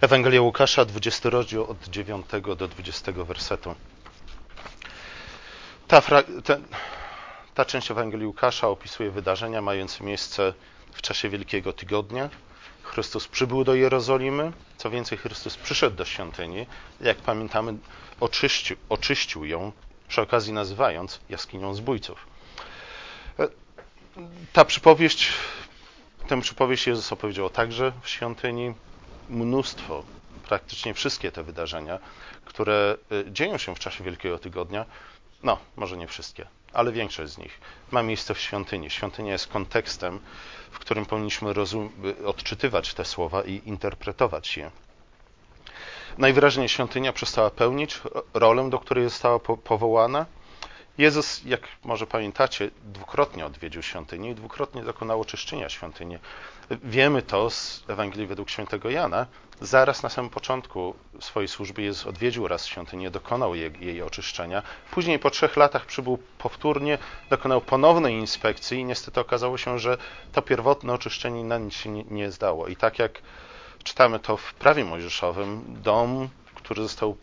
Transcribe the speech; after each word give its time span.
Ewangelia 0.00 0.42
Łukasza, 0.42 0.84
20 0.84 1.30
rozdział 1.30 1.70
od 1.70 1.88
9 1.88 2.26
do 2.56 2.68
20 2.68 3.12
wersetu. 3.12 3.74
Ta, 5.88 6.00
ta, 6.00 6.22
ta 7.54 7.64
część 7.64 7.90
Ewangelii 7.90 8.26
Łukasza 8.26 8.68
opisuje 8.68 9.10
wydarzenia 9.10 9.62
mające 9.62 10.04
miejsce 10.04 10.54
w 10.92 11.02
czasie 11.02 11.28
Wielkiego 11.28 11.72
Tygodnia. 11.72 12.30
Chrystus 12.82 13.28
przybył 13.28 13.64
do 13.64 13.74
Jerozolimy, 13.74 14.52
co 14.76 14.90
więcej, 14.90 15.18
Chrystus 15.18 15.56
przyszedł 15.56 15.96
do 15.96 16.04
świątyni, 16.04 16.66
jak 17.00 17.16
pamiętamy, 17.16 17.74
oczyścił, 18.20 18.76
oczyścił 18.88 19.44
ją, 19.44 19.72
przy 20.08 20.20
okazji 20.20 20.52
nazywając 20.52 21.20
jaskinią 21.28 21.74
zbójców. 21.74 22.26
E, 23.38 23.48
ta 24.52 24.64
przypowieść, 24.64 25.32
tę 26.28 26.40
przypowieść 26.40 26.86
Jezus 26.86 27.12
opowiedział 27.12 27.50
także 27.50 27.92
w 28.02 28.08
świątyni. 28.08 28.74
Mnóstwo, 29.30 30.04
praktycznie 30.48 30.94
wszystkie 30.94 31.32
te 31.32 31.42
wydarzenia, 31.42 31.98
które 32.44 32.96
e, 33.28 33.32
dzieją 33.32 33.58
się 33.58 33.74
w 33.74 33.78
czasie 33.78 34.04
Wielkiego 34.04 34.38
Tygodnia, 34.38 34.86
no, 35.42 35.58
może 35.76 35.96
nie 35.96 36.06
wszystkie, 36.06 36.46
ale 36.72 36.92
większość 36.92 37.32
z 37.32 37.38
nich 37.38 37.60
ma 37.90 38.02
miejsce 38.02 38.34
w 38.34 38.40
świątyni. 38.40 38.90
Świątynia 38.90 39.32
jest 39.32 39.46
kontekstem, 39.46 40.20
w 40.70 40.78
którym 40.78 41.06
powinniśmy 41.06 41.54
odczytywać 42.26 42.94
te 42.94 43.04
słowa 43.04 43.42
i 43.42 43.62
interpretować 43.64 44.56
je. 44.56 44.70
Najwyraźniej 46.18 46.68
świątynia 46.68 47.12
przestała 47.12 47.50
pełnić 47.50 48.00
rolę, 48.34 48.70
do 48.70 48.78
której 48.78 49.04
została 49.04 49.38
powołana. 49.38 50.26
Jezus, 50.98 51.44
jak 51.44 51.60
może 51.84 52.06
pamiętacie, 52.06 52.70
dwukrotnie 52.84 53.46
odwiedził 53.46 53.82
świątynię 53.82 54.30
i 54.30 54.34
dwukrotnie 54.34 54.82
dokonał 54.84 55.20
oczyszczenia 55.20 55.68
świątyni. 55.68 56.18
Wiemy 56.70 57.22
to 57.22 57.50
z 57.50 57.84
Ewangelii 57.88 58.26
według 58.26 58.50
świętego 58.50 58.90
Jana. 58.90 59.26
Zaraz 59.60 60.02
na 60.02 60.08
samym 60.08 60.30
początku 60.30 60.94
swojej 61.20 61.48
służby 61.48 61.82
Jezus 61.82 62.06
odwiedził 62.06 62.48
raz 62.48 62.66
świątynię, 62.66 63.10
dokonał 63.10 63.54
jej, 63.54 63.72
jej 63.80 64.02
oczyszczenia. 64.02 64.62
Później 64.90 65.18
po 65.18 65.30
trzech 65.30 65.56
latach 65.56 65.86
przybył 65.86 66.18
powtórnie, 66.38 66.98
dokonał 67.30 67.60
ponownej 67.60 68.14
inspekcji 68.14 68.78
i 68.78 68.84
niestety 68.84 69.20
okazało 69.20 69.58
się, 69.58 69.78
że 69.78 69.98
to 70.32 70.42
pierwotne 70.42 70.92
oczyszczenie 70.92 71.44
na 71.44 71.58
nic 71.58 71.74
się 71.74 71.90
nie, 71.90 72.04
nie 72.04 72.30
zdało. 72.30 72.68
I 72.68 72.76
tak 72.76 72.98
jak 72.98 73.22
czytamy 73.84 74.18
to 74.18 74.36
w 74.36 74.54
prawie 74.54 74.84
mojżeszowym, 74.84 75.64
dom, 75.68 76.28
który 76.54 76.82
został 76.82 77.16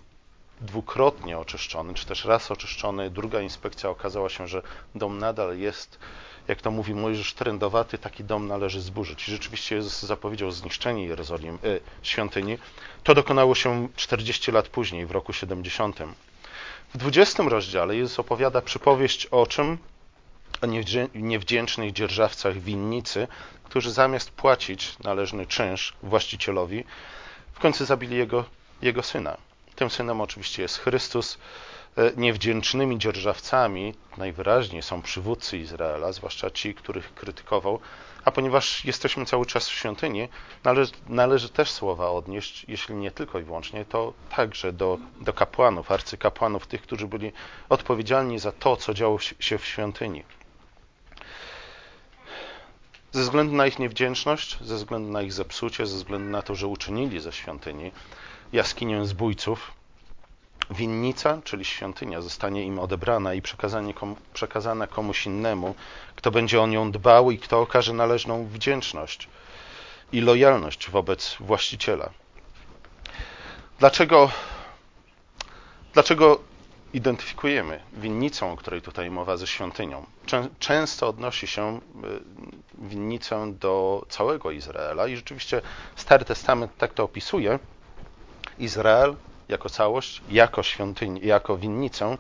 dwukrotnie 0.62 1.38
oczyszczony, 1.38 1.94
czy 1.94 2.06
też 2.06 2.26
raz 2.26 2.52
oczyszczony, 2.52 3.10
druga 3.10 3.42
inspekcja 3.42 3.90
okazała 3.90 4.30
się, 4.30 4.48
że 4.48 4.62
dom 4.96 5.18
nadal 5.18 5.58
jest 5.58 6.00
jak 6.48 6.62
to 6.62 6.72
mówi 6.72 6.96
Mojżesz, 6.96 7.34
trędowaty, 7.34 7.98
taki 7.98 8.24
dom 8.24 8.48
należy 8.48 8.82
zburzyć. 8.82 9.28
I 9.28 9.32
rzeczywiście 9.32 9.76
Jezus 9.76 10.02
zapowiedział 10.02 10.52
zniszczenie 10.52 11.06
Jerozolimy, 11.06 11.58
y, 11.64 11.80
świątyni. 12.04 12.58
To 13.04 13.16
dokonało 13.16 13.56
się 13.56 13.88
40 13.96 14.52
lat 14.52 14.68
później, 14.68 15.06
w 15.06 15.12
roku 15.12 15.34
70. 15.34 16.00
W 16.94 16.98
20 16.98 17.44
rozdziale 17.44 17.96
Jezus 17.96 18.20
opowiada 18.20 18.62
przypowieść 18.62 19.26
o 19.26 19.48
czym? 19.48 19.78
O 20.62 20.68
niewdzięcznych 21.16 21.94
dzierżawcach 21.94 22.58
winnicy, 22.60 23.28
którzy 23.64 23.92
zamiast 23.92 24.32
płacić 24.32 25.00
należny 25.00 25.46
czynsz 25.46 25.94
właścicielowi, 26.04 26.84
w 27.54 27.60
końcu 27.60 27.86
zabili 27.86 28.18
jego, 28.18 28.46
jego 28.82 29.04
syna. 29.04 29.38
Tym 29.78 29.89
synem 29.89 30.22
oczywiście 30.22 30.61
jest 30.61 30.78
Chrystus, 30.78 31.38
E, 31.97 32.11
niewdzięcznymi 32.17 32.97
dzierżawcami 32.97 33.94
najwyraźniej 34.17 34.81
są 34.81 35.02
przywódcy 35.02 35.58
Izraela, 35.58 36.11
zwłaszcza 36.11 36.52
ci, 36.52 36.73
których 36.73 37.14
krytykował. 37.14 37.80
A 38.25 38.31
ponieważ 38.31 38.86
jesteśmy 38.86 39.25
cały 39.25 39.45
czas 39.45 39.70
w 39.70 39.73
świątyni, 39.73 40.30
należy, 40.64 40.92
należy 41.09 41.50
też 41.50 41.72
słowa 41.72 42.09
odnieść, 42.09 42.66
jeśli 42.67 42.95
nie 42.95 43.11
tylko 43.11 43.39
i 43.39 43.44
wyłącznie, 43.44 43.86
to 43.86 44.14
także 44.36 44.73
do, 44.73 44.98
do 45.22 45.33
kapłanów, 45.33 45.92
arcykapłanów, 45.92 46.67
tych, 46.67 46.81
którzy 46.81 47.08
byli 47.08 47.31
odpowiedzialni 47.70 48.39
za 48.39 48.52
to, 48.52 48.76
co 48.76 48.93
działo 48.93 49.20
się 49.20 49.58
w 49.58 49.66
świątyni. 49.66 50.23
Ze 53.11 53.21
względu 53.21 53.55
na 53.55 53.67
ich 53.67 53.80
niewdzięczność, 53.80 54.58
ze 54.61 54.76
względu 54.76 55.11
na 55.11 55.21
ich 55.21 55.33
zepsucie, 55.33 55.86
ze 55.86 55.95
względu 55.95 56.30
na 56.30 56.42
to, 56.42 56.55
że 56.55 56.67
uczynili 56.67 57.20
ze 57.20 57.32
świątyni 57.32 57.92
jaskinię 58.54 59.06
zbójców, 59.06 59.72
winnica, 60.70 61.42
czyli 61.44 61.66
świątynia, 61.66 62.22
zostanie 62.22 62.64
im 62.64 62.80
odebrana 62.80 63.34
i 63.34 63.42
komu, 63.96 64.18
przekazana 64.34 64.88
komuś 64.88 65.26
innemu, 65.26 65.76
kto 66.16 66.32
będzie 66.32 66.62
o 66.62 66.68
nią 66.68 66.92
dbał 66.92 67.32
i 67.32 67.40
kto 67.40 67.62
okaże 67.62 67.94
należną 67.94 68.46
wdzięczność 68.46 69.30
i 70.12 70.22
lojalność 70.22 70.90
wobec 70.90 71.38
właściciela. 71.40 72.10
Dlaczego, 73.80 74.30
dlaczego 75.94 76.40
identyfikujemy 76.94 77.80
winnicą, 77.94 78.52
o 78.52 78.58
której 78.58 78.82
tutaj 78.82 79.12
mowa, 79.12 79.38
ze 79.38 79.48
świątynią? 79.48 80.06
Często 80.60 81.08
odnosi 81.08 81.48
się 81.48 81.78
y, 81.78 81.80
winnicę 82.78 83.54
do 83.54 84.06
całego 84.10 84.52
Izraela 84.52 85.08
i 85.08 85.16
rzeczywiście 85.16 85.62
Stary 85.96 86.26
Testament 86.26 86.78
tak 86.78 86.94
to 86.94 87.04
opisuje. 87.04 87.60
Izrael 88.60 89.16
jako 89.50 89.70
całość, 89.70 90.22
jako 90.30 90.64
świątynię, 90.64 91.22
jako 91.22 91.58
winnicę, 91.58 92.18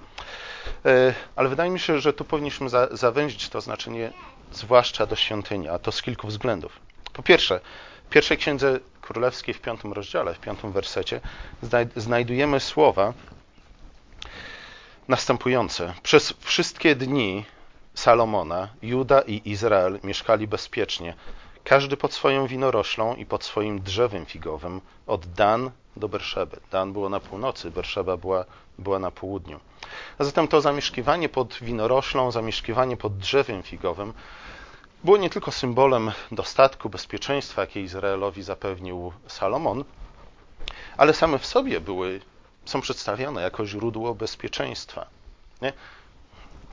e, 0.85 1.13
ale 1.35 1.49
wydaje 1.49 1.71
mi 1.71 1.79
się, 1.79 1.99
że 1.99 2.13
tu 2.13 2.25
powinniśmy 2.25 2.69
za, 2.69 2.87
zawęzić 2.91 3.49
to 3.49 3.61
znaczenie 3.61 4.11
zwłaszcza 4.51 5.05
do 5.05 5.15
świątyni, 5.15 5.67
a 5.67 5.79
to 5.79 5.91
z 5.91 6.01
kilku 6.01 6.27
względów. 6.27 6.79
Po 7.13 7.23
pierwsze, 7.23 7.59
w 8.05 8.09
pierwszej 8.09 8.37
księdze 8.37 8.79
królewskiej 9.01 9.53
w 9.53 9.61
piątym 9.61 9.93
rozdziale, 9.93 10.33
w 10.33 10.39
piątym 10.39 10.71
wersecie 10.71 11.21
znajdujemy 11.95 12.59
słowa 12.59 13.13
następujące. 15.07 15.93
Przez 16.03 16.33
wszystkie 16.39 16.95
dni 16.95 17.45
Salomona, 17.93 18.69
Juda 18.81 19.21
i 19.21 19.41
Izrael 19.45 19.99
mieszkali 20.03 20.47
bezpiecznie, 20.47 21.13
każdy 21.67 21.97
pod 21.97 22.13
swoją 22.13 22.47
winoroślą 22.47 23.15
i 23.15 23.25
pod 23.25 23.43
swoim 23.43 23.81
drzewem 23.81 24.25
figowym, 24.25 24.81
od 25.07 25.25
Dan 25.25 25.71
do 25.97 26.09
Berszeby. 26.09 26.59
Dan 26.71 26.93
było 26.93 27.09
na 27.09 27.19
północy, 27.19 27.71
Berszeba 27.71 28.17
była, 28.17 28.45
była 28.79 28.99
na 28.99 29.11
południu. 29.11 29.59
A 30.17 30.23
zatem 30.23 30.47
to 30.47 30.61
zamieszkiwanie 30.61 31.29
pod 31.29 31.53
winoroślą, 31.61 32.31
zamieszkiwanie 32.31 32.97
pod 32.97 33.17
drzewem 33.17 33.63
figowym 33.63 34.13
było 35.03 35.17
nie 35.17 35.29
tylko 35.29 35.51
symbolem 35.51 36.11
dostatku, 36.31 36.89
bezpieczeństwa, 36.89 37.61
jakie 37.61 37.81
Izraelowi 37.81 38.43
zapewnił 38.43 39.13
Salomon, 39.27 39.83
ale 40.97 41.13
same 41.13 41.39
w 41.39 41.45
sobie 41.45 41.81
były, 41.81 42.21
są 42.65 42.81
przedstawiane 42.81 43.41
jako 43.41 43.65
źródło 43.65 44.15
bezpieczeństwa. 44.15 45.05
Nie? 45.61 45.73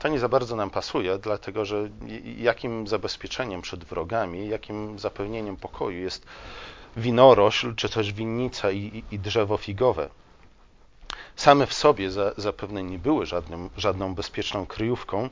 To 0.05 0.09
nie 0.09 0.19
za 0.19 0.29
bardzo 0.29 0.55
nam 0.55 0.69
pasuje, 0.69 1.17
dlatego 1.17 1.65
że 1.65 1.89
jakim 2.37 2.87
zabezpieczeniem 2.87 3.61
przed 3.61 3.83
wrogami, 3.83 4.49
jakim 4.49 4.99
zapewnieniem 4.99 5.57
pokoju 5.57 5.99
jest 5.99 6.25
winorośl, 6.97 7.75
czy 7.75 7.89
też 7.89 8.13
winnica 8.13 8.71
i, 8.71 9.03
i 9.11 9.19
drzewo 9.19 9.57
figowe. 9.57 10.09
Same 11.35 11.67
w 11.67 11.73
sobie 11.73 12.11
za, 12.11 12.31
zapewne 12.37 12.83
nie 12.83 12.99
były 12.99 13.25
żadnym, 13.25 13.69
żadną 13.77 14.15
bezpieczną 14.15 14.65
kryjówką, 14.65 15.29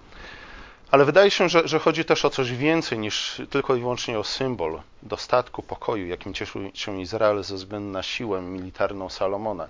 ale 0.91 1.05
wydaje 1.05 1.31
się, 1.31 1.49
że, 1.49 1.67
że, 1.67 1.79
chodzi 1.79 2.05
też 2.05 2.25
o 2.25 2.29
coś 2.29 2.51
więcej 2.51 2.99
niż 2.99 3.41
tylko 3.49 3.75
i 3.75 3.79
wyłącznie 3.79 4.19
o 4.19 4.23
symbol 4.23 4.81
dostatku, 5.03 5.63
pokoju, 5.63 6.07
jakim 6.07 6.33
cieszył 6.33 6.61
się 6.73 7.01
Izrael 7.01 7.43
ze 7.43 7.55
względu 7.55 7.89
na 7.89 8.03
siłę 8.03 8.41
militarną 8.41 9.09
Salomona. 9.09 9.67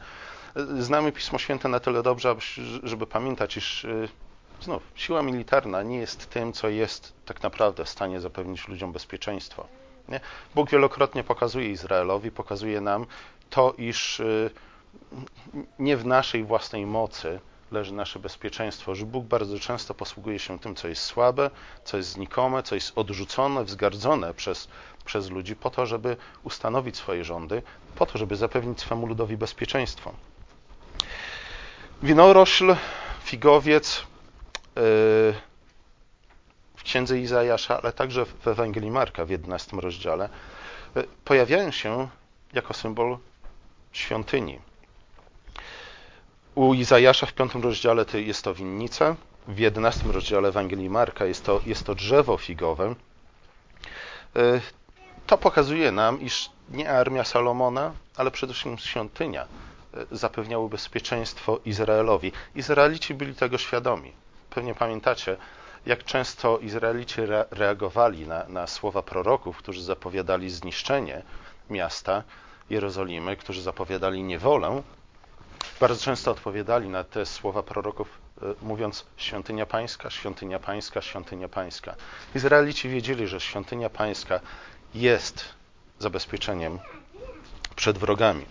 Znamy 0.79 1.11
Pismo 1.11 1.39
Święte 1.39 1.69
na 1.69 1.79
tyle 1.79 2.03
dobrze, 2.03 2.35
żeby 2.83 3.07
pamiętać, 3.07 3.57
iż 3.57 3.83
y, 3.83 4.09
znów 4.63 4.83
siła 4.95 5.21
militarna 5.21 5.83
nie 5.83 5.97
jest 5.97 6.29
tym, 6.29 6.53
co 6.53 6.69
jest 6.69 7.13
tak 7.25 7.43
naprawdę 7.43 7.85
w 7.85 7.89
stanie 7.89 8.19
zapewnić 8.19 8.67
ludziom 8.67 8.91
bezpieczeństwo. 8.91 9.67
Nie? 10.07 10.19
Bóg 10.55 10.69
wielokrotnie 10.69 11.23
pokazuje 11.23 11.69
Izraelowi, 11.69 12.31
pokazuje 12.31 12.81
nam 12.81 13.05
to, 13.49 13.73
iż 13.77 14.19
y, 14.19 14.49
nie 15.79 15.97
w 15.97 16.05
naszej 16.05 16.43
własnej 16.43 16.85
mocy 16.85 17.39
leży 17.71 17.93
nasze 17.93 18.19
bezpieczeństwo, 18.19 18.95
że 18.95 19.05
Bóg 19.05 19.25
bardzo 19.25 19.59
często 19.59 19.93
posługuje 19.93 20.39
się 20.39 20.59
tym, 20.59 20.75
co 20.75 20.87
jest 20.87 21.03
słabe, 21.03 21.49
co 21.83 21.97
jest 21.97 22.09
znikome, 22.09 22.63
co 22.63 22.75
jest 22.75 22.97
odrzucone, 22.97 23.63
wzgardzone 23.63 24.33
przez, 24.33 24.67
przez 25.05 25.29
ludzi, 25.29 25.55
po 25.55 25.69
to, 25.69 25.85
żeby 25.85 26.17
ustanowić 26.43 26.97
swoje 26.97 27.23
rządy, 27.23 27.61
po 27.95 28.05
to, 28.05 28.17
żeby 28.17 28.35
zapewnić 28.35 28.79
swemu 28.79 29.07
ludowi 29.07 29.37
bezpieczeństwo. 29.37 30.13
Winorośl, 32.03 32.75
figowiec, 33.23 34.03
w 36.75 36.83
księdze 36.83 37.19
Izajasza, 37.19 37.81
ale 37.81 37.93
także 37.93 38.25
w 38.25 38.47
Ewangelii 38.47 38.91
Marka 38.91 39.25
w 39.25 39.29
11 39.29 39.77
rozdziale, 39.77 40.29
e, 40.95 41.03
pojawiają 41.25 41.71
się 41.71 42.07
jako 42.53 42.73
symbol 42.73 43.17
świątyni. 43.91 44.59
U 46.55 46.73
Izajasza 46.73 47.25
w 47.25 47.33
5 47.33 47.51
rozdziale 47.55 48.05
jest 48.13 48.43
to 48.43 48.53
winnica, 48.53 49.15
w 49.47 49.59
11 49.59 50.11
rozdziale 50.11 50.47
Ewangelii 50.47 50.89
Marka 50.89 51.25
jest 51.25 51.45
to, 51.45 51.61
jest 51.65 51.83
to 51.83 51.95
drzewo 51.95 52.37
figowe. 52.37 52.95
E, 54.35 54.61
to 55.27 55.37
pokazuje 55.37 55.91
nam, 55.91 56.21
iż 56.21 56.49
nie 56.69 56.89
armia 56.89 57.23
Salomona, 57.23 57.91
ale 58.17 58.31
przede 58.31 58.53
wszystkim 58.53 58.77
świątynia 58.77 59.47
zapewniały 60.11 60.69
bezpieczeństwo 60.69 61.59
Izraelowi. 61.65 62.31
Izraelici 62.55 63.13
byli 63.13 63.35
tego 63.35 63.57
świadomi. 63.57 64.22
Pewnie 64.55 64.75
pamiętacie, 64.75 65.37
jak 65.85 66.03
często 66.03 66.59
Izraelici 66.59 67.21
reagowali 67.51 68.27
na, 68.27 68.45
na 68.47 68.67
słowa 68.67 69.01
proroków, 69.01 69.57
którzy 69.57 69.83
zapowiadali 69.83 70.49
zniszczenie 70.49 71.23
miasta 71.69 72.23
Jerozolimy, 72.69 73.37
którzy 73.37 73.61
zapowiadali 73.61 74.23
niewolę. 74.23 74.81
Bardzo 75.79 76.03
często 76.03 76.31
odpowiadali 76.31 76.89
na 76.89 77.03
te 77.03 77.25
słowa 77.25 77.63
proroków, 77.63 78.07
e, 78.41 78.45
mówiąc: 78.61 79.05
Świątynia 79.17 79.65
Pańska, 79.65 80.09
świątynia 80.09 80.59
Pańska, 80.59 81.01
świątynia 81.01 81.49
Pańska. 81.49 81.95
Izraelici 82.35 82.89
wiedzieli, 82.89 83.27
że 83.27 83.39
świątynia 83.39 83.89
Pańska 83.89 84.39
jest 84.95 85.45
zabezpieczeniem 85.99 86.79
przed 87.75 87.97
wrogami. 87.97 88.45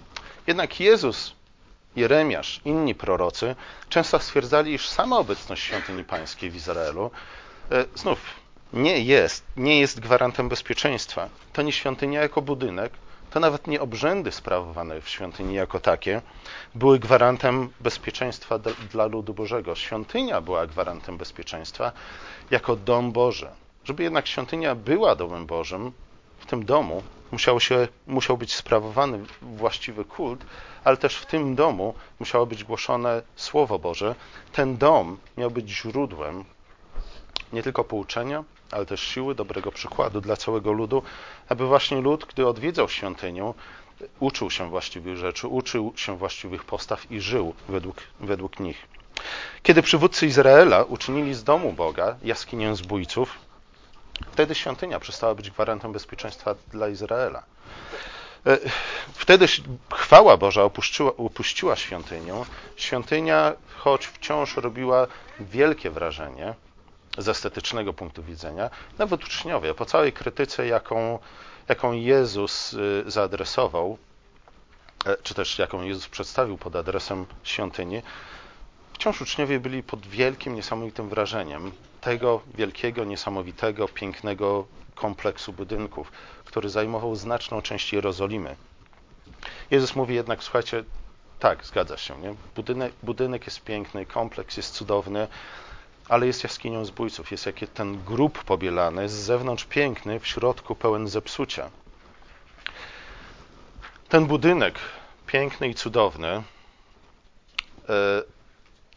Jednak 0.46 0.80
Jezus, 0.80 1.34
Jeremiasz, 1.96 2.60
inni 2.64 2.94
prorocy 2.94 3.56
często 3.88 4.18
stwierdzali, 4.18 4.74
iż 4.74 4.88
sama 4.88 5.18
obecność 5.18 5.62
świątyni 5.62 6.04
pańskiej 6.04 6.50
w 6.50 6.56
Izraelu 6.56 7.10
e, 7.70 7.84
znów 7.94 8.18
nie 8.72 9.00
jest, 9.00 9.44
nie 9.56 9.80
jest 9.80 10.00
gwarantem 10.00 10.48
bezpieczeństwa. 10.48 11.28
To 11.52 11.62
nie 11.62 11.72
świątynia 11.72 12.20
jako 12.20 12.42
budynek, 12.42 12.92
to 13.30 13.40
nawet 13.40 13.66
nie 13.66 13.80
obrzędy 13.80 14.32
sprawowane 14.32 15.00
w 15.00 15.08
świątyni 15.08 15.54
jako 15.54 15.80
takie 15.80 16.22
były 16.74 16.98
gwarantem 16.98 17.70
bezpieczeństwa 17.80 18.58
dla 18.92 19.06
ludu 19.06 19.34
Bożego. 19.34 19.74
Świątynia 19.74 20.40
była 20.40 20.66
gwarantem 20.66 21.18
bezpieczeństwa 21.18 21.92
jako 22.50 22.76
dom 22.76 23.12
Boży. 23.12 23.48
Żeby 23.84 24.02
jednak 24.02 24.26
świątynia 24.26 24.74
była 24.74 25.16
domem 25.16 25.46
Bożym, 25.46 25.92
tym 26.52 26.64
domu 26.64 27.02
musiał, 27.30 27.60
się, 27.60 27.88
musiał 28.06 28.36
być 28.38 28.54
sprawowany 28.54 29.24
właściwy 29.42 30.04
kult, 30.04 30.44
ale 30.84 30.96
też 30.96 31.16
w 31.16 31.26
tym 31.26 31.54
domu 31.54 31.94
musiało 32.20 32.46
być 32.46 32.64
głoszone 32.64 33.22
Słowo 33.36 33.78
Boże. 33.78 34.14
Ten 34.52 34.76
dom 34.76 35.18
miał 35.36 35.50
być 35.50 35.70
źródłem 35.70 36.44
nie 37.52 37.62
tylko 37.62 37.84
pouczenia, 37.84 38.44
ale 38.70 38.86
też 38.86 39.00
siły, 39.00 39.34
dobrego 39.34 39.72
przykładu 39.72 40.20
dla 40.20 40.36
całego 40.36 40.72
ludu, 40.72 41.02
aby 41.48 41.66
właśnie 41.66 42.00
lud, 42.00 42.26
gdy 42.32 42.46
odwiedzał 42.46 42.88
świątynię, 42.88 43.52
uczył 44.20 44.50
się 44.50 44.70
właściwych 44.70 45.16
rzeczy, 45.16 45.48
uczył 45.48 45.92
się 45.96 46.16
właściwych 46.16 46.64
postaw 46.64 47.10
i 47.10 47.20
żył 47.20 47.54
według, 47.68 47.96
według 48.20 48.60
nich. 48.60 48.86
Kiedy 49.62 49.82
przywódcy 49.82 50.26
Izraela 50.26 50.84
uczynili 50.84 51.34
z 51.34 51.44
domu 51.44 51.72
Boga 51.72 52.16
jaskinię 52.24 52.76
zbójców, 52.76 53.51
Wtedy 54.32 54.54
świątynia 54.54 55.00
przestała 55.00 55.34
być 55.34 55.50
gwarantem 55.50 55.92
bezpieczeństwa 55.92 56.54
dla 56.72 56.88
Izraela. 56.88 57.42
E, 58.46 58.58
wtedy 59.14 59.46
chwała 59.94 60.36
Boża 60.36 60.62
opuściła, 60.62 61.16
opuściła 61.16 61.76
świątynię. 61.76 62.34
Świątynia, 62.76 63.52
choć 63.76 64.06
wciąż 64.06 64.56
robiła 64.56 65.06
wielkie 65.40 65.90
wrażenie 65.90 66.54
z 67.18 67.28
estetycznego 67.28 67.92
punktu 67.92 68.22
widzenia, 68.22 68.70
nawet 68.98 69.24
uczniowie, 69.24 69.74
po 69.74 69.84
całej 69.84 70.12
krytyce, 70.12 70.66
jaką, 70.66 71.18
jaką 71.68 71.92
Jezus 71.92 72.72
y, 72.72 73.04
zaadresował, 73.06 73.98
e, 75.06 75.16
czy 75.22 75.34
też 75.34 75.58
jaką 75.58 75.82
Jezus 75.82 76.08
przedstawił 76.08 76.58
pod 76.58 76.76
adresem 76.76 77.26
świątyni, 77.44 78.02
wciąż 78.94 79.20
uczniowie 79.20 79.60
byli 79.60 79.82
pod 79.82 80.06
wielkim, 80.06 80.54
niesamowitym 80.54 81.08
wrażeniem 81.08 81.72
tego 82.00 82.40
wielkiego, 82.54 83.04
niesamowitego, 83.04 83.88
pięknego 83.88 84.66
kompleksu 84.94 85.52
budynków, 85.52 86.12
który 86.44 86.68
zajmował 86.68 87.16
znaczną 87.16 87.62
część 87.62 87.92
Jerozolimy. 87.92 88.56
Jezus 89.70 89.96
mówi 89.96 90.14
jednak, 90.14 90.42
słuchajcie, 90.44 90.84
tak, 91.38 91.64
zgadza 91.64 91.96
się, 91.96 92.18
nie? 92.18 92.34
Budynek, 92.56 92.92
budynek 93.02 93.46
jest 93.46 93.60
piękny, 93.64 94.06
kompleks 94.06 94.56
jest 94.56 94.74
cudowny, 94.74 95.28
ale 96.08 96.26
jest 96.26 96.44
jaskinią 96.44 96.84
zbójców. 96.84 97.30
Jest 97.30 97.46
jak 97.46 97.56
ten 97.74 98.04
grób 98.04 98.44
pobielany, 98.44 99.08
z 99.08 99.12
zewnątrz 99.12 99.64
piękny, 99.64 100.20
w 100.20 100.26
środku 100.26 100.74
pełen 100.74 101.08
zepsucia. 101.08 101.70
Ten 104.08 104.26
budynek, 104.26 104.78
piękny 105.26 105.68
i 105.68 105.74
cudowny, 105.74 106.28
e, 106.28 106.42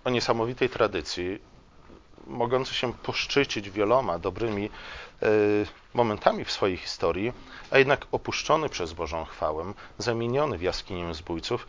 o 0.05 0.09
niesamowitej 0.09 0.69
tradycji, 0.69 1.39
mogący 2.27 2.73
się 2.73 2.93
poszczycić 2.93 3.69
wieloma 3.69 4.19
dobrymi 4.19 4.69
e, 5.21 5.27
momentami 5.93 6.45
w 6.45 6.51
swojej 6.51 6.77
historii, 6.77 7.33
a 7.71 7.77
jednak 7.77 8.05
opuszczony 8.11 8.69
przez 8.69 8.93
Bożą 8.93 9.25
chwałę, 9.25 9.73
zamieniony 9.97 10.57
w 10.57 10.61
jaskinię 10.61 11.13
zbójców, 11.13 11.67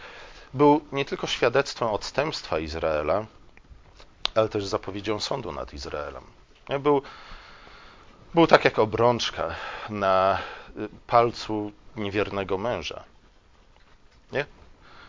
był 0.55 0.81
nie 0.93 1.05
tylko 1.05 1.27
świadectwem 1.27 1.89
odstępstwa 1.89 2.59
Izraela, 2.59 3.27
ale 4.35 4.49
też 4.49 4.67
zapowiedzią 4.67 5.21
sądu 5.21 5.53
nad 5.53 5.75
Izraelem. 5.75 6.25
Był, 6.81 7.03
był 8.35 8.47
tak 8.47 8.65
jak 8.65 8.79
obrączka 8.79 9.55
na 9.89 10.39
palcu 11.07 11.73
niewiernego 11.97 12.59
męża. 12.59 13.05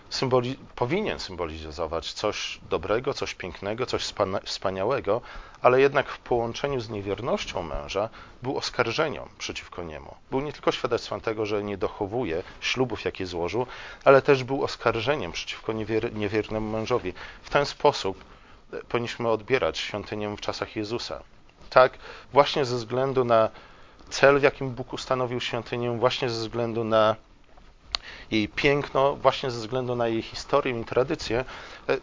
Symboli 0.09 0.57
powinien 0.75 1.19
symbolizować 1.19 2.13
coś 2.13 2.59
dobrego, 2.69 3.13
coś 3.13 3.35
pięknego, 3.35 3.85
coś 3.85 4.13
wspaniałego, 4.45 5.21
ale 5.61 5.81
jednak 5.81 6.09
w 6.09 6.19
połączeniu 6.19 6.79
z 6.79 6.89
niewiernością 6.89 7.63
męża 7.63 8.09
był 8.43 8.57
oskarżeniem 8.57 9.23
przeciwko 9.37 9.83
niemu. 9.83 10.15
Był 10.31 10.41
nie 10.41 10.53
tylko 10.53 10.71
świadectwem 10.71 11.21
tego, 11.21 11.45
że 11.45 11.63
nie 11.63 11.77
dochowuje 11.77 12.43
ślubów, 12.61 13.05
jakie 13.05 13.25
złożył, 13.25 13.67
ale 14.03 14.21
też 14.21 14.43
był 14.43 14.63
oskarżeniem 14.63 15.31
przeciwko 15.31 15.73
niewier 15.73 16.13
niewiernemu 16.13 16.71
mężowi. 16.71 17.13
W 17.41 17.49
ten 17.49 17.65
sposób 17.65 18.23
e, 18.73 18.77
powinniśmy 18.77 19.29
odbierać 19.29 19.77
świątynię 19.77 20.35
w 20.37 20.41
czasach 20.41 20.75
Jezusa. 20.75 21.23
Tak, 21.69 21.97
właśnie 22.33 22.65
ze 22.65 22.75
względu 22.75 23.25
na 23.25 23.49
cel, 24.09 24.39
w 24.39 24.43
jakim 24.43 24.69
Bóg 24.69 24.93
ustanowił 24.93 25.41
świątynię, 25.41 25.97
właśnie 25.97 26.29
ze 26.29 26.39
względu 26.39 26.83
na 26.83 27.15
jej 28.31 28.47
piękno 28.49 29.15
właśnie 29.15 29.51
ze 29.51 29.59
względu 29.59 29.95
na 29.95 30.07
jej 30.07 30.21
historię 30.21 30.79
i 30.79 30.85
tradycję, 30.85 31.45
e, 31.89 31.97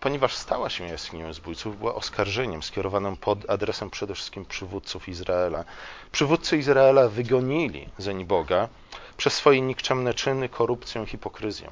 ponieważ 0.00 0.36
stała 0.36 0.70
się 0.70 0.84
jaskinią 0.84 1.32
zbójców, 1.32 1.78
była 1.78 1.94
oskarżeniem 1.94 2.62
skierowanym 2.62 3.16
pod 3.16 3.50
adresem 3.50 3.90
przede 3.90 4.14
wszystkim 4.14 4.44
przywódców 4.44 5.08
Izraela. 5.08 5.64
Przywódcy 6.12 6.56
Izraela 6.56 7.08
wygonili 7.08 7.88
zeń 7.98 8.24
Boga 8.24 8.68
przez 9.16 9.34
swoje 9.34 9.60
nikczemne 9.60 10.14
czyny, 10.14 10.48
korupcję 10.48 11.06
hipokryzję. 11.06 11.70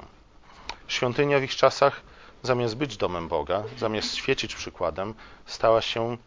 Świątynia 0.87 1.39
w 1.39 1.43
ich 1.43 1.55
czasach, 1.55 2.01
zamiast 2.43 2.75
być 2.75 2.97
domem 2.97 3.27
Boga, 3.27 3.63
zamiast 3.77 4.15
świecić 4.15 4.55
przykładem, 4.55 5.13
stała 5.45 5.81
się 5.81 6.17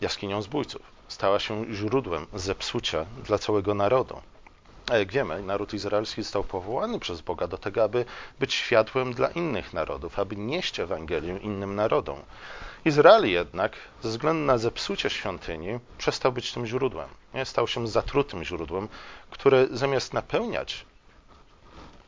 jaskinią 0.00 0.42
zbójców. 0.42 0.82
Stała 1.08 1.38
się 1.38 1.74
źródłem 1.74 2.26
zepsucia 2.34 3.06
dla 3.24 3.38
całego 3.38 3.74
narodu. 3.74 4.20
A 4.90 4.96
jak 4.96 5.12
wiemy, 5.12 5.42
naród 5.42 5.74
izraelski 5.74 6.22
został 6.22 6.44
powołany 6.44 7.00
przez 7.00 7.20
Boga 7.20 7.46
do 7.46 7.58
tego, 7.58 7.82
aby 7.84 8.04
być 8.40 8.54
światłem 8.54 9.14
dla 9.14 9.28
innych 9.28 9.72
narodów, 9.72 10.18
aby 10.18 10.36
nieść 10.36 10.80
Ewangelię 10.80 11.36
innym 11.36 11.74
narodom. 11.74 12.22
Izrael 12.84 13.30
jednak, 13.30 13.76
ze 14.02 14.08
względu 14.08 14.46
na 14.46 14.58
zepsucie 14.58 15.10
świątyni, 15.10 15.78
przestał 15.98 16.32
być 16.32 16.52
tym 16.52 16.66
źródłem. 16.66 17.08
Nie? 17.34 17.44
Stał 17.44 17.68
się 17.68 17.88
zatrutym 17.88 18.44
źródłem, 18.44 18.88
które 19.30 19.66
zamiast 19.70 20.14
napełniać 20.14 20.84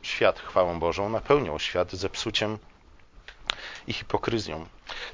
świat 0.01 0.39
chwałą 0.39 0.79
Bożą, 0.79 1.09
napełniał 1.09 1.59
świat 1.59 1.91
zepsuciem 1.91 2.57
i 3.87 3.93
hipokryzją. 3.93 4.65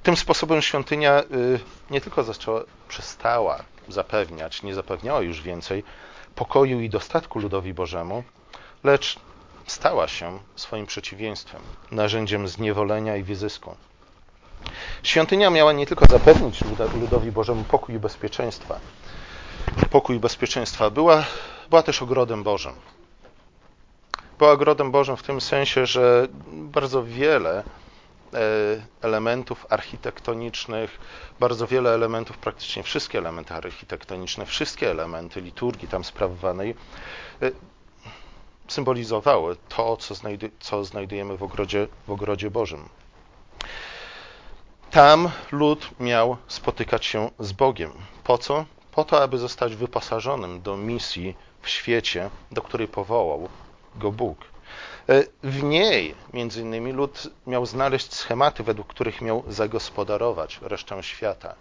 Tym 0.03 0.17
sposobem 0.17 0.61
świątynia 0.61 1.23
y, 1.23 1.59
nie 1.89 2.01
tylko 2.01 2.23
zaczęła, 2.23 2.63
przestała 2.87 3.63
zapewniać, 3.87 4.63
nie 4.63 4.75
zapewniała 4.75 5.21
już 5.21 5.41
więcej 5.41 5.83
pokoju 6.37 6.81
i 6.81 6.89
dostatku 6.89 7.39
ludowi 7.39 7.73
Bożemu, 7.73 8.23
lecz 8.83 9.19
stała 9.67 10.07
się 10.07 10.39
swoim 10.55 10.85
przeciwieństwem, 10.85 11.61
narzędziem 11.91 12.47
zniewolenia 12.47 13.15
i 13.15 13.23
wyzysku. 13.23 13.75
Świątynia 15.03 15.49
miała 15.49 15.73
nie 15.73 15.85
tylko 15.85 16.05
zapewnić 16.05 16.63
ludowi 17.01 17.31
Bożemu 17.31 17.63
pokój 17.63 17.95
i 17.95 17.99
bezpieczeństwa, 17.99 18.79
pokój 19.89 20.15
i 20.15 20.19
bezpieczeństwa, 20.19 20.89
była, 20.89 21.25
była 21.69 21.83
też 21.83 22.01
ogrodem 22.01 22.43
Bożym. 22.43 22.73
Była 24.37 24.51
ogrodem 24.51 24.91
Bożym 24.91 25.17
w 25.17 25.23
tym 25.23 25.41
sensie, 25.41 25.85
że 25.85 26.27
bardzo 26.51 27.03
wiele 27.03 27.63
elementów 29.01 29.65
architektonicznych, 29.69 30.99
bardzo 31.39 31.67
wiele 31.67 31.93
elementów, 31.93 32.37
praktycznie 32.37 32.83
wszystkie 32.83 33.17
elementy 33.17 33.53
architektoniczne, 33.53 34.45
wszystkie 34.45 34.91
elementy 34.91 35.41
liturgii 35.41 35.87
tam 35.87 36.03
sprawowanej 36.03 36.75
e, 37.41 37.51
symbolizowały 38.67 39.55
to, 39.69 39.97
co, 39.97 40.15
znajdu 40.15 40.49
co 40.59 40.85
znajdujemy 40.85 41.37
w 41.37 41.43
ogrodzie, 41.43 41.87
w 42.07 42.11
ogrodzie 42.11 42.51
Bożym. 42.51 42.89
Tam 44.91 45.29
lud 45.51 45.89
miał 45.99 46.37
spotykać 46.47 47.05
się 47.05 47.29
z 47.39 47.51
Bogiem. 47.51 47.91
Po 48.23 48.37
co? 48.37 48.65
po 48.97 49.03
to, 49.03 49.23
aby 49.23 49.37
zostać 49.37 49.75
wyposażonym 49.75 50.61
do 50.61 50.77
misji 50.77 51.35
w 51.61 51.69
świecie, 51.69 52.29
do 52.51 52.61
której 52.61 52.87
powołał 52.87 53.49
go 53.95 54.11
Bóg. 54.11 54.37
E, 55.09 55.23
w 55.43 55.63
niej, 55.63 56.15
między 56.33 56.61
innymi, 56.61 56.91
lud 56.91 57.27
miał 57.47 57.65
znaleźć 57.65 58.13
schematy, 58.13 58.63
według 58.63 58.87
których 58.87 59.21
miał 59.21 59.43
zagospodarować 59.47 60.59
resztę 60.61 61.03
świata. 61.03 61.55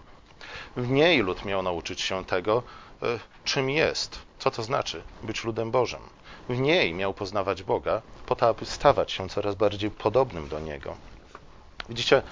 W 0.76 0.90
niej 0.90 1.18
lud 1.18 1.44
miał 1.44 1.62
nauczyć 1.62 2.00
się 2.00 2.24
tego, 2.24 2.62
e, 3.02 3.18
czym 3.44 3.70
jest, 3.70 4.18
co 4.38 4.50
to 4.50 4.62
znaczy 4.62 5.02
być 5.22 5.44
ludem 5.44 5.70
Bożym. 5.70 6.00
W 6.48 6.58
niej 6.58 6.94
miał 6.94 7.14
poznawać 7.14 7.62
Boga, 7.62 8.02
po 8.26 8.36
to, 8.36 8.48
aby 8.48 8.66
stawać 8.66 9.12
się 9.12 9.28
coraz 9.28 9.54
bardziej 9.54 9.90
podobnym 9.90 10.48
do 10.48 10.60
Niego. 10.60 10.96
Widzicie, 11.88 12.22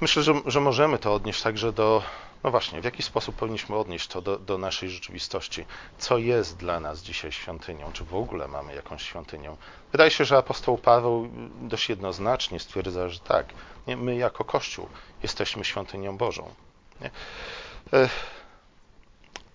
myślę, 0.00 0.22
że, 0.22 0.34
że 0.46 0.60
możemy 0.60 0.98
to 0.98 1.14
odnieść 1.14 1.42
także 1.42 1.72
do 1.72 2.02
no 2.44 2.50
właśnie, 2.50 2.80
w 2.80 2.84
jaki 2.84 3.02
sposób 3.02 3.36
powinniśmy 3.36 3.76
odnieść 3.76 4.06
to 4.08 4.22
do, 4.22 4.38
do, 4.38 4.58
naszej 4.58 4.90
rzeczywistości? 4.90 5.64
Co 5.98 6.18
jest 6.18 6.56
dla 6.56 6.80
nas 6.80 7.02
dzisiaj 7.02 7.32
świątynią? 7.32 7.92
Czy 7.92 8.04
w 8.04 8.14
ogóle 8.14 8.48
mamy 8.48 8.74
jakąś 8.74 9.02
świątynię? 9.02 9.56
Wydaje 9.92 10.10
się, 10.10 10.24
że 10.24 10.36
apostoł 10.36 10.78
Paweł 10.78 11.28
dość 11.60 11.88
jednoznacznie 11.88 12.60
stwierdza, 12.60 13.08
że 13.08 13.20
tak, 13.20 13.46
nie? 13.86 13.96
my 13.96 14.16
jako 14.16 14.44
Kościół 14.44 14.88
jesteśmy 15.22 15.64
świątynią 15.64 16.16
Bożą. 16.16 16.54
Nie? 17.00 17.10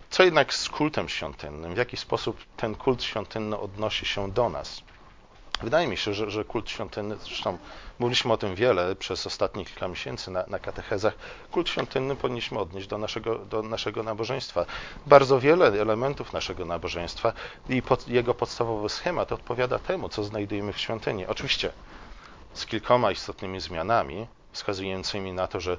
Co 0.10 0.24
jednak 0.24 0.54
z 0.54 0.70
kultem 0.70 1.10
świątynnym? 1.10 1.74
W 1.74 1.78
jaki 1.78 1.98
sposób 1.98 2.38
ten 2.58 2.76
kult 2.76 3.04
świątynny 3.04 3.60
odnosi 3.60 4.06
się 4.06 4.32
do 4.32 4.50
nas? 4.50 4.82
Wydaje 5.62 5.88
mi 5.88 5.98
się, 5.98 6.14
że, 6.14 6.30
że 6.30 6.46
kult 6.46 6.70
świątynny, 6.70 7.18
zresztą 7.18 7.58
mówiliśmy 8.00 8.34
o 8.34 8.38
tym 8.38 8.56
wiele 8.56 8.96
przez 8.96 9.28
ostatnie 9.28 9.66
kilka 9.66 9.88
miesięcy 9.88 10.32
na, 10.32 10.44
na 10.48 10.60
katechezach, 10.60 11.14
kult 11.52 11.70
świątynny 11.70 12.16
powinniśmy 12.16 12.60
odnieść 12.60 12.88
do 12.88 12.98
naszego, 12.98 13.36
do 13.36 13.64
naszego 13.64 14.04
nabożeństwa. 14.04 14.66
Bardzo 15.06 15.40
wiele 15.40 15.68
elementów 15.68 16.34
naszego 16.34 16.66
nabożeństwa 16.66 17.34
i 17.70 17.82
pod, 17.82 18.08
jego 18.08 18.34
podstawowy 18.34 18.90
schemat 18.90 19.32
odpowiada 19.32 19.80
temu, 19.80 20.10
co 20.10 20.24
znajdujemy 20.24 20.74
w 20.74 20.80
świątyni. 20.80 21.26
Oczywiście 21.26 21.72
z 22.54 22.66
kilkoma 22.66 23.12
istotnymi 23.12 23.60
zmianami, 23.60 24.28
wskazującymi 24.52 25.34
na 25.34 25.48
to, 25.48 25.60
że 25.60 25.78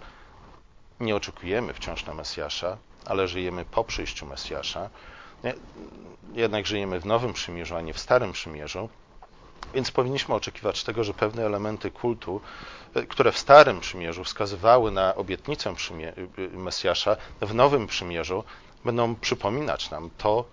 nie 1.01 1.17
oczekujemy 1.17 1.75
wciąż 1.75 2.07
na 2.07 2.15
Mesjasza, 2.15 2.77
ale 3.07 3.29
żyjemy 3.29 3.65
po 3.65 3.85
przyjściu 3.85 4.27
Mesjasza. 4.27 4.91
Jednak 6.33 6.67
żyjemy 6.67 7.01
w 7.01 7.07
Nowym 7.07 7.33
Przymierzu, 7.33 7.77
a 7.77 7.81
nie 7.81 7.95
w 7.95 7.99
Starym 7.99 8.33
Przymierzu. 8.33 8.89
Więc 9.75 9.91
powinniśmy 9.91 10.35
oczekiwać 10.35 10.85
tego, 10.85 11.05
że 11.05 11.15
pewne 11.15 11.47
elementy 11.47 11.91
kultu, 11.91 12.41
e, 12.95 13.03
które 13.03 13.33
w 13.33 13.39
Starym 13.39 13.81
Przymierzu 13.81 14.25
wskazywały 14.25 14.91
na 14.91 15.15
obietnicę 15.15 15.71
e, 15.71 16.57
Mesjasza, 16.57 17.17
w 17.41 17.55
Nowym 17.55 17.87
Przymierzu 17.87 18.45
będą 18.85 19.15
przypominać 19.15 19.91
nam 19.91 20.11
to, 20.19 20.45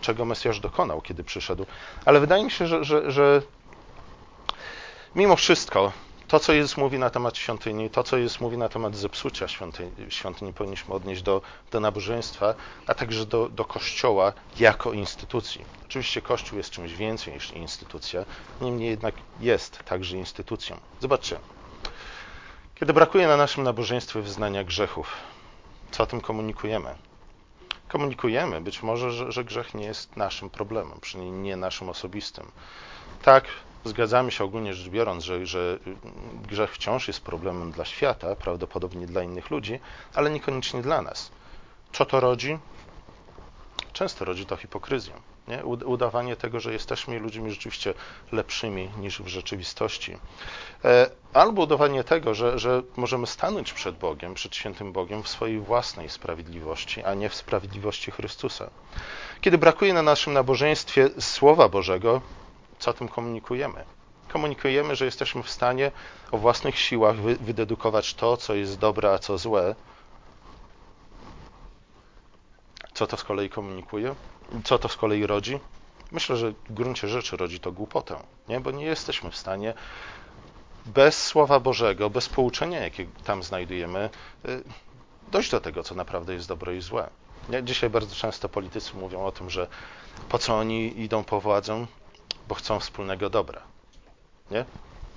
czego 0.00 0.24
Mesjasz 0.24 0.60
dokonał, 0.60 1.00
kiedy 1.00 1.24
przyszedł. 1.24 1.66
Ale 2.04 2.20
wydaje 2.20 2.44
mi 2.44 2.50
się, 2.50 2.66
że, 2.66 2.84
że, 2.84 3.10
że 3.10 3.42
mimo 5.14 5.36
wszystko 5.36 5.92
to, 6.32 6.40
co 6.40 6.52
Jezus 6.52 6.76
mówi 6.76 6.98
na 6.98 7.10
temat 7.10 7.38
świątyni, 7.38 7.90
to, 7.90 8.02
co 8.02 8.16
Jezus 8.16 8.40
mówi 8.40 8.58
na 8.58 8.68
temat 8.68 8.96
zepsucia 8.96 9.48
świątyni, 9.48 9.92
świątyni 10.08 10.52
powinniśmy 10.52 10.94
odnieść 10.94 11.22
do, 11.22 11.42
do 11.70 11.80
nabożeństwa, 11.80 12.54
a 12.86 12.94
także 12.94 13.26
do, 13.26 13.48
do 13.48 13.64
Kościoła 13.64 14.32
jako 14.58 14.92
instytucji. 14.92 15.64
Oczywiście 15.84 16.22
Kościół 16.22 16.58
jest 16.58 16.70
czymś 16.70 16.92
więcej 16.92 17.34
niż 17.34 17.50
instytucja, 17.50 18.24
niemniej 18.60 18.90
jednak 18.90 19.14
jest 19.40 19.78
także 19.84 20.16
instytucją. 20.16 20.80
Zobaczcie, 21.00 21.38
kiedy 22.74 22.92
brakuje 22.92 23.26
na 23.26 23.36
naszym 23.36 23.64
nabożeństwie 23.64 24.20
wyznania 24.20 24.64
grzechów, 24.64 25.16
co 25.90 26.02
o 26.02 26.06
tym 26.06 26.20
komunikujemy? 26.20 26.94
Komunikujemy 27.88 28.60
być 28.60 28.82
może, 28.82 29.10
że, 29.12 29.32
że 29.32 29.44
grzech 29.44 29.74
nie 29.74 29.84
jest 29.84 30.16
naszym 30.16 30.50
problemem, 30.50 30.98
przynajmniej 31.00 31.42
nie 31.42 31.56
naszym 31.56 31.88
osobistym. 31.88 32.50
Tak, 33.22 33.44
Zgadzamy 33.84 34.30
się 34.30 34.44
ogólnie 34.44 34.74
rzecz 34.74 34.88
biorąc, 34.88 35.24
że, 35.24 35.46
że 35.46 35.78
grzech 36.48 36.74
wciąż 36.74 37.08
jest 37.08 37.20
problemem 37.20 37.72
dla 37.72 37.84
świata, 37.84 38.36
prawdopodobnie 38.36 39.06
dla 39.06 39.22
innych 39.22 39.50
ludzi, 39.50 39.80
ale 40.14 40.30
niekoniecznie 40.30 40.82
dla 40.82 41.02
nas. 41.02 41.30
Co 41.92 42.06
to 42.06 42.20
rodzi? 42.20 42.58
Często 43.92 44.24
rodzi 44.24 44.46
to 44.46 44.56
hipokryzję. 44.56 45.14
Nie? 45.48 45.64
Udawanie 45.64 46.36
tego, 46.36 46.60
że 46.60 46.72
jesteśmy 46.72 47.18
ludźmi 47.18 47.50
rzeczywiście 47.50 47.94
lepszymi 48.32 48.90
niż 48.98 49.22
w 49.22 49.26
rzeczywistości. 49.26 50.16
E, 50.84 51.10
albo 51.32 51.62
udawanie 51.62 52.04
tego, 52.04 52.34
że, 52.34 52.58
że 52.58 52.82
możemy 52.96 53.26
stanąć 53.26 53.72
przed 53.72 53.98
Bogiem, 53.98 54.34
przed 54.34 54.56
świętym 54.56 54.92
Bogiem 54.92 55.22
w 55.22 55.28
swojej 55.28 55.60
własnej 55.60 56.08
sprawiedliwości, 56.08 57.04
a 57.04 57.14
nie 57.14 57.28
w 57.28 57.34
sprawiedliwości 57.34 58.10
Chrystusa. 58.10 58.70
Kiedy 59.40 59.58
brakuje 59.58 59.94
na 59.94 60.02
naszym 60.02 60.32
nabożeństwie 60.32 61.10
Słowa 61.20 61.68
Bożego, 61.68 62.20
co 62.82 62.92
tym 62.92 63.08
komunikujemy? 63.08 63.84
Komunikujemy, 64.28 64.96
że 64.96 65.04
jesteśmy 65.04 65.42
w 65.42 65.50
stanie 65.50 65.90
o 66.30 66.38
własnych 66.38 66.78
siłach 66.78 67.16
wy, 67.16 67.36
wydedukować 67.36 68.14
to, 68.14 68.36
co 68.36 68.54
jest 68.54 68.78
dobre, 68.78 69.12
a 69.12 69.18
co 69.18 69.38
złe. 69.38 69.74
Co 72.94 73.06
to 73.06 73.16
z 73.16 73.24
kolei 73.24 73.48
komunikuje? 73.48 74.14
Co 74.64 74.78
to 74.78 74.88
z 74.88 74.96
kolei 74.96 75.26
rodzi? 75.26 75.60
Myślę, 76.12 76.36
że 76.36 76.52
w 76.52 76.72
gruncie 76.72 77.08
rzeczy 77.08 77.36
rodzi 77.36 77.60
to 77.60 77.72
głupotę, 77.72 78.16
nie? 78.48 78.60
bo 78.60 78.70
nie 78.70 78.84
jesteśmy 78.84 79.30
w 79.30 79.36
stanie 79.36 79.74
bez 80.86 81.24
Słowa 81.24 81.60
Bożego, 81.60 82.10
bez 82.10 82.28
pouczenia, 82.28 82.80
jakie 82.80 83.06
tam 83.24 83.42
znajdujemy, 83.42 84.10
y, 84.48 84.62
dojść 85.32 85.50
do 85.50 85.60
tego, 85.60 85.82
co 85.82 85.94
naprawdę 85.94 86.34
jest 86.34 86.48
dobre 86.48 86.76
i 86.76 86.80
złe. 86.80 87.10
Dzisiaj 87.62 87.90
bardzo 87.90 88.14
często 88.14 88.48
politycy 88.48 88.96
mówią 88.96 89.24
o 89.24 89.32
tym, 89.32 89.50
że 89.50 89.66
po 90.28 90.38
co 90.38 90.58
oni 90.58 91.00
idą 91.00 91.24
po 91.24 91.40
władzę, 91.40 91.86
bo 92.52 92.56
chcą 92.56 92.80
wspólnego 92.80 93.30
dobra. 93.30 93.62
Nie? 94.50 94.64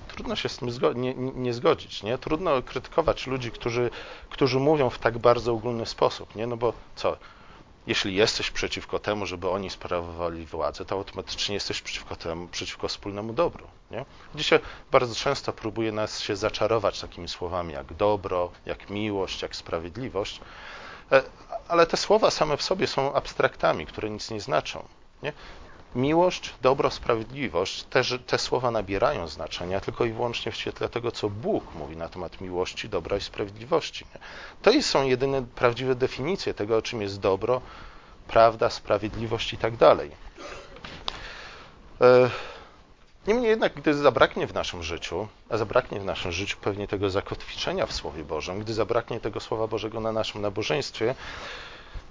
Trudno 0.08 0.36
się 0.36 0.50
z 0.50 0.58
tym 0.58 0.72
zgo 0.72 0.94
nie, 0.94 1.14
nie, 1.16 1.54
zgodzić. 1.54 2.04
Nie? 2.04 2.18
Trudno 2.18 2.62
krytykować 2.62 3.28
ludzi, 3.28 3.52
którzy, 3.52 3.90
którzy 4.30 4.60
mówią 4.60 4.90
w 4.90 5.00
tak 5.00 5.18
bardzo 5.18 5.52
ogólny 5.54 5.86
sposób. 5.86 6.36
Nie? 6.36 6.48
No 6.48 6.58
bo 6.58 6.74
co? 6.96 7.18
Jeśli 7.88 8.16
jesteś 8.16 8.52
przeciwko 8.52 9.00
temu, 9.00 9.26
żeby 9.26 9.50
oni 9.50 9.70
sprawowali 9.70 10.46
władzę, 10.46 10.86
to 10.86 10.96
automatycznie 10.96 11.54
jesteś 11.54 11.82
przeciwko 11.82 12.16
temu, 12.16 12.48
przeciwko 12.48 12.88
wspólnemu 12.88 13.34
dobru. 13.34 13.68
Nie? 13.92 14.06
Dzisiaj 14.36 14.60
bardzo 14.92 15.16
często 15.16 15.54
próbuje 15.54 15.92
nas 15.92 16.20
się 16.20 16.36
zaczarować 16.36 17.02
takimi 17.02 17.28
słowami 17.28 17.74
jak 17.74 17.94
dobro, 17.94 18.52
jak 18.66 18.90
miłość, 18.90 19.42
jak 19.42 19.56
sprawiedliwość, 19.56 20.42
e, 21.12 21.24
ale 21.68 21.88
te 21.88 21.98
słowa 21.98 22.32
same 22.32 22.58
w 22.58 22.62
sobie 22.62 22.88
są 22.88 23.14
abstraktami, 23.14 23.86
które 23.86 24.10
nic 24.10 24.32
nie 24.32 24.42
znaczą. 24.42 24.86
Nie? 25.24 25.34
Miłość, 25.96 26.54
dobro, 26.62 26.92
sprawiedliwość, 26.92 27.84
te, 27.84 28.02
te 28.28 28.38
słowa 28.38 28.72
nabierają 28.72 29.28
znaczenia 29.28 29.80
tylko 29.80 30.06
i 30.06 30.12
wyłącznie 30.12 30.52
w 30.52 30.56
świetle 30.56 30.90
tego, 30.90 31.12
co 31.12 31.30
Bóg 31.30 31.76
mówi 31.76 31.98
na 31.98 32.10
temat 32.10 32.42
miłości, 32.42 32.90
dobra 32.90 33.18
i 33.18 33.22
sprawiedliwości. 33.22 34.06
To 34.62 34.82
są 34.82 35.08
jedyne 35.08 35.42
prawdziwe 35.42 35.96
definicje 35.96 36.54
tego, 36.54 36.82
czym 36.82 37.02
jest 37.02 37.20
dobro, 37.20 37.62
prawda, 38.28 38.70
sprawiedliwość 38.70 39.54
i 39.54 39.58
tak 39.58 39.78
dalej. 39.78 40.12
E, 42.02 42.30
niemniej 43.28 43.50
jednak, 43.50 43.74
gdy 43.74 43.94
zabraknie 43.94 44.48
w 44.48 44.54
naszym 44.54 44.84
życiu, 44.84 45.28
a 45.50 45.58
zabraknie 45.58 46.00
w 46.00 46.06
naszym 46.06 46.32
życiu 46.32 46.58
pewnie 46.62 46.88
tego 46.88 47.10
zakotwiczenia 47.10 47.86
w 47.86 47.94
Słowie 47.94 48.24
Bożym, 48.24 48.60
gdy 48.60 48.74
zabraknie 48.74 49.20
tego 49.20 49.40
Słowa 49.40 49.68
Bożego 49.68 50.00
na 50.00 50.12
naszym 50.12 50.42
nabożeństwie, 50.42 51.16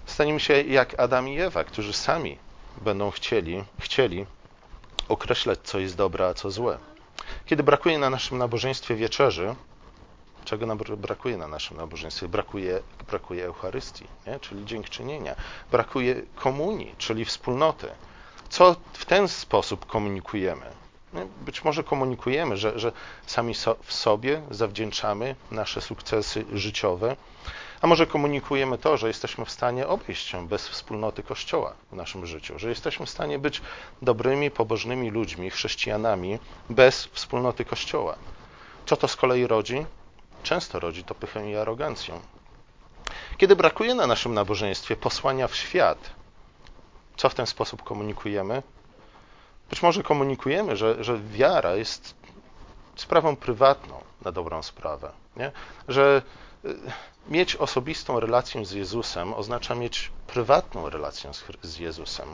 staniemy 0.07 0.41
się 0.41 0.63
jak 0.63 1.01
Adam 1.01 1.29
i 1.29 1.41
Ewa, 1.41 1.65
którzy 1.65 1.93
sami 1.93 2.39
będą 2.81 3.11
chcieli, 3.11 3.65
chcieli 3.79 4.27
określać, 5.09 5.59
co 5.65 5.79
jest 5.79 5.97
dobre, 5.97 6.27
a 6.27 6.35
co 6.35 6.51
złe. 6.51 6.79
Kiedy 7.47 7.63
brakuje 7.63 7.99
na 7.99 8.11
naszym 8.11 8.39
nabożeństwie 8.39 8.95
wieczerzy, 8.95 9.55
czego 10.45 10.77
brakuje 10.97 11.37
na 11.37 11.49
naszym 11.49 11.77
nabożeństwie? 11.77 12.29
Brakuje, 12.29 12.81
brakuje 13.09 13.45
Eucharystii, 13.45 14.07
nie? 14.27 14.41
czyli 14.41 14.65
dziękczynienia. 14.65 15.37
Brakuje 15.71 16.23
komunii, 16.37 16.95
czyli 16.99 17.25
wspólnoty. 17.25 17.89
Co 18.49 18.77
w 18.93 19.05
ten 19.05 19.29
sposób 19.29 19.87
komunikujemy? 19.87 20.67
Być 21.45 21.65
może 21.65 21.85
komunikujemy, 21.85 22.57
że, 22.57 22.79
że 22.79 22.93
sami 23.27 23.55
so, 23.55 23.77
w 23.83 23.93
sobie 23.93 24.43
zawdzięczamy 24.51 25.37
nasze 25.51 25.81
sukcesy 25.81 26.45
życiowe, 26.53 27.17
a 27.81 27.87
może 27.87 28.07
komunikujemy 28.07 28.79
to, 28.79 28.97
że 28.97 29.09
jesteśmy 29.09 29.45
w 29.45 29.51
stanie 29.51 29.87
obejść 29.87 30.27
się 30.27 30.49
bez 30.49 30.69
wspólnoty 30.69 31.23
Kościoła 31.23 31.75
w 31.93 31.97
naszym 31.97 32.27
życiu, 32.27 32.59
że 32.59 32.69
jesteśmy 32.69 33.07
w 33.07 33.11
stanie 33.11 33.39
być 33.39 33.63
dobrymi, 34.03 34.51
pobożnymi 34.51 35.11
ludźmi, 35.11 35.51
chrześcijanami 35.51 36.39
bez 36.71 37.05
wspólnoty 37.05 37.65
Kościoła. 37.65 38.17
Co 38.87 38.97
to 38.97 39.09
z 39.09 39.17
kolei 39.17 39.47
rodzi? 39.47 39.87
Często 40.43 40.81
rodzi 40.81 41.05
to 41.05 41.15
pychę 41.15 41.51
i 41.51 41.57
arogancję. 41.57 42.21
Kiedy 43.37 43.57
brakuje 43.57 43.95
na 43.95 44.07
naszym 44.07 44.35
nabożeństwie 44.35 44.97
posłania 44.97 45.49
w 45.49 45.57
świat, 45.57 46.11
co 47.17 47.29
w 47.29 47.35
ten 47.35 47.47
sposób 47.47 47.83
komunikujemy? 47.83 48.63
Być 49.71 49.83
może 49.83 50.03
komunikujemy, 50.03 50.77
że, 50.77 51.05
że 51.05 51.19
wiara 51.19 51.75
jest 51.75 52.15
sprawą 52.97 53.37
prywatną 53.37 54.01
na 54.25 54.33
dobrą 54.33 54.63
sprawę, 54.63 55.13
nie? 55.37 55.53
że 55.89 56.23
mieć 57.29 57.57
osobistą 57.57 58.21
relację 58.21 58.65
z 58.65 58.73
Jezusem 58.73 59.35
oznacza 59.35 59.75
mieć 59.75 60.11
prywatną 60.27 60.91
relację 60.91 61.31
z 61.63 61.79
Jezusem. 61.79 62.29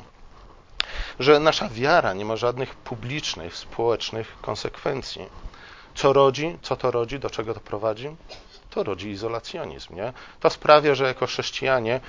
Że 1.19 1.41
nasza 1.41 1.69
wiara 1.69 2.13
nie 2.13 2.25
ma 2.25 2.37
żadnych 2.37 2.75
publicznych, 2.75 3.57
społecznych 3.57 4.37
konsekwencji. 4.41 5.29
Co 5.95 6.13
rodzi? 6.13 6.59
Co 6.63 6.77
to 6.77 6.91
rodzi? 6.91 7.19
Do 7.19 7.31
czego 7.31 7.55
to 7.55 7.61
prowadzi? 7.61 8.17
To 8.71 8.83
rodzi 8.83 9.09
izolacjonizm. 9.09 9.95
Nie? 9.95 10.13
To 10.41 10.51
sprawia, 10.51 10.95
że 10.95 11.05
jako 11.05 11.27
chrześcijanie 11.27 12.01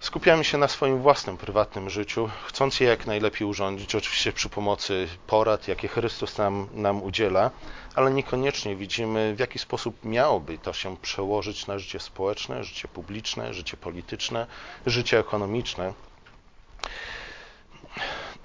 skupiamy 0.00 0.44
się 0.44 0.58
na 0.58 0.68
swoim 0.68 0.98
własnym 1.02 1.36
prywatnym 1.36 1.90
życiu, 1.90 2.30
chcąc 2.46 2.80
je 2.80 2.86
jak 2.86 3.06
najlepiej 3.06 3.46
urządzić, 3.48 3.94
oczywiście 3.94 4.32
przy 4.32 4.48
pomocy 4.48 5.08
porad, 5.26 5.68
jakie 5.68 5.88
Chrystus 5.88 6.38
nam, 6.38 6.68
nam 6.72 7.02
udziela, 7.02 7.50
ale 7.94 8.10
niekoniecznie 8.10 8.76
widzimy, 8.76 9.34
w 9.34 9.38
jaki 9.38 9.58
sposób 9.58 10.04
miałoby 10.04 10.58
to 10.58 10.72
się 10.72 10.96
przełożyć 10.96 11.66
na 11.66 11.78
życie 11.78 12.00
społeczne, 12.00 12.64
życie 12.64 12.88
publiczne, 12.88 13.54
życie 13.54 13.76
polityczne, 13.76 14.46
życie 14.86 15.18
ekonomiczne. 15.18 15.92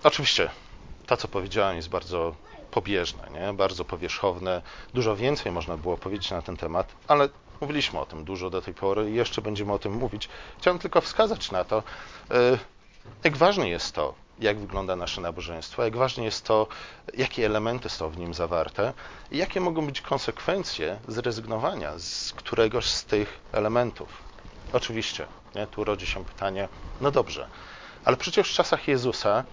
Oczywiście, 0.03 0.50
to 1.05 1.17
co 1.17 1.27
powiedziałem 1.27 1.75
jest 1.75 1.89
bardzo 1.89 2.36
pobieżne, 2.72 3.29
nie? 3.33 3.53
bardzo 3.53 3.86
powierzchowne. 3.86 4.62
Dużo 4.93 5.15
więcej 5.15 5.51
można 5.51 5.77
było 5.77 5.98
powiedzieć 5.98 6.31
na 6.31 6.41
ten 6.41 6.57
temat, 6.57 6.95
ale 7.07 7.29
mówiliśmy 7.63 8.00
o 8.00 8.05
tym 8.05 8.24
dużo 8.24 8.50
do 8.50 8.62
tej 8.62 8.74
pory 8.74 9.12
i 9.12 9.13
jeszcze 9.13 9.41
będziemy 9.41 9.74
o 9.74 9.79
tym 9.79 9.93
mówić. 9.93 10.29
Chciałem 10.58 10.79
tylko 10.79 11.01
wskazać 11.01 11.51
na 11.51 11.63
to, 11.63 11.84
e, 12.32 12.58
jak 13.24 13.38
ważne 13.38 13.70
jest 13.70 13.96
to, 13.96 14.13
jak 14.39 14.60
wygląda 14.60 14.96
nasze 14.96 15.22
nabożeństwo, 15.22 15.84
jak 15.84 15.98
ważne 15.98 16.24
jest 16.24 16.46
to, 16.46 16.67
jakie 17.13 17.46
elementy 17.46 17.89
są 17.89 18.10
w 18.10 18.17
nim 18.17 18.34
zawarte 18.34 18.93
i 19.32 19.38
jakie 19.38 19.62
mogą 19.62 19.86
być 19.86 20.01
konsekwencje 20.01 21.00
zrezygnowania 21.08 21.91
z 21.98 22.34
któregoś 22.34 22.86
z 22.86 23.03
tych 23.05 23.39
elementów. 23.51 24.10
Oczywiście, 24.74 25.27
nie? 25.55 25.67
tu 25.67 25.84
rodzi 25.84 26.08
się 26.08 26.25
pytanie, 26.25 26.67
no 27.01 27.12
dobrze, 27.12 27.48
ale 28.05 28.17
przecież 28.17 28.51
w 28.51 28.55
czasach 28.55 28.88
Jezusa 28.88 29.43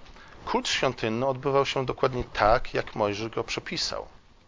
kult 0.46 0.68
świątynny 0.68 1.26
odbywał 1.26 1.66
się 1.66 1.86
dokładnie 1.86 2.24
tak, 2.32 2.74
jak 2.74 2.94
Mojżesz 2.94 3.28
go 3.28 3.44
przepisał. 3.44 4.06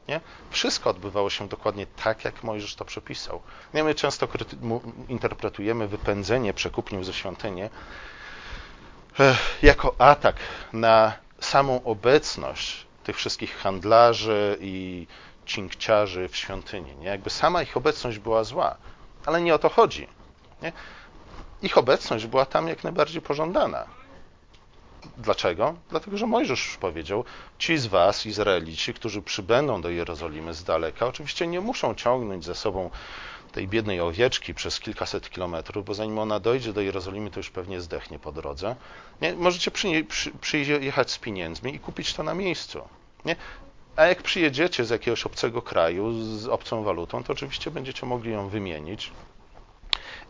Nie? 0.09 0.21
Wszystko 0.51 0.91
odbywało 0.91 1.31
się 1.31 1.49
dokładnie 1.49 1.87
tak, 1.87 2.25
jak 2.25 2.43
Mojżesz 2.43 2.75
to 2.75 2.85
przepisał. 2.85 3.43
Nie, 3.75 3.85
my 3.85 3.95
często 3.95 4.29
interpretujemy 5.09 5.89
wypędzenie 5.89 6.55
przekupniów 6.55 7.07
ze 7.07 7.13
świątyni 7.13 7.63
jako 9.63 9.95
atak 9.99 10.37
na 10.73 11.13
samą 11.41 11.85
obecność 11.85 12.87
tych 13.05 13.17
wszystkich 13.17 13.57
handlarzy 13.57 14.59
i 14.61 15.07
cinkciarzy 15.47 16.29
w 16.29 16.37
świątyni. 16.37 16.97
Nie? 16.97 17.07
Jakby 17.07 17.31
sama 17.31 17.63
ich 17.63 17.77
obecność 17.77 18.19
była 18.19 18.45
zła, 18.45 18.77
ale 19.27 19.43
nie 19.43 19.55
o 19.55 19.59
to 19.59 19.69
chodzi. 19.69 20.09
Nie? 20.63 20.73
Ich 21.63 21.79
obecność 21.79 22.27
była 22.27 22.47
tam 22.47 22.69
jak 22.69 22.85
najbardziej 22.85 23.23
pożądana. 23.23 23.87
Dlaczego? 25.19 25.75
Dlatego, 25.91 26.17
że 26.17 26.27
Mojżesz 26.27 26.77
powiedział, 26.81 27.25
ci 27.59 27.79
z 27.79 27.87
was, 27.87 28.27
Izraelici, 28.27 28.95
którzy 28.95 29.23
przybędą 29.23 29.83
do 29.83 29.91
Jerozolimy 29.91 30.55
z 30.55 30.65
daleka, 30.65 31.07
oczywiście 31.07 31.47
nie 31.47 31.61
muszą 31.61 31.95
ciągnąć 31.95 32.45
ze 32.45 32.55
sobą 32.55 32.91
tej 33.53 33.69
biednej 33.69 34.01
owieczki 34.01 34.55
przez 34.55 34.81
kilkaset 34.81 35.31
kilometrów, 35.31 35.85
bo 35.85 35.95
zanim 35.95 36.19
ona 36.19 36.41
dojdzie 36.41 36.73
do 36.73 36.81
Jerozolimy, 36.81 37.31
to 37.31 37.41
już 37.41 37.51
pewnie 37.51 37.81
zdechnie 37.81 38.19
po 38.19 38.33
drodze. 38.33 38.77
Nie? 39.21 39.35
Możecie 39.35 39.71
przy, 39.71 40.05
przy, 40.05 40.31
przyjechać 40.31 41.11
z 41.11 41.19
pieniędzmi 41.19 41.75
i 41.75 41.79
kupić 41.79 42.15
to 42.15 42.23
na 42.23 42.35
miejscu. 42.35 42.81
Nie? 43.25 43.37
A 43.97 44.05
jak 44.05 44.23
przyjedziecie 44.23 44.85
z 44.85 44.91
jakiegoś 44.91 45.27
obcego 45.27 45.63
kraju 45.63 46.13
z 46.39 46.47
obcą 46.47 46.85
walutą, 46.85 47.25
to 47.25 47.33
oczywiście 47.33 47.71
będziecie 47.71 48.07
mogli 48.07 48.33
ją 48.33 48.49
wymienić 48.49 49.13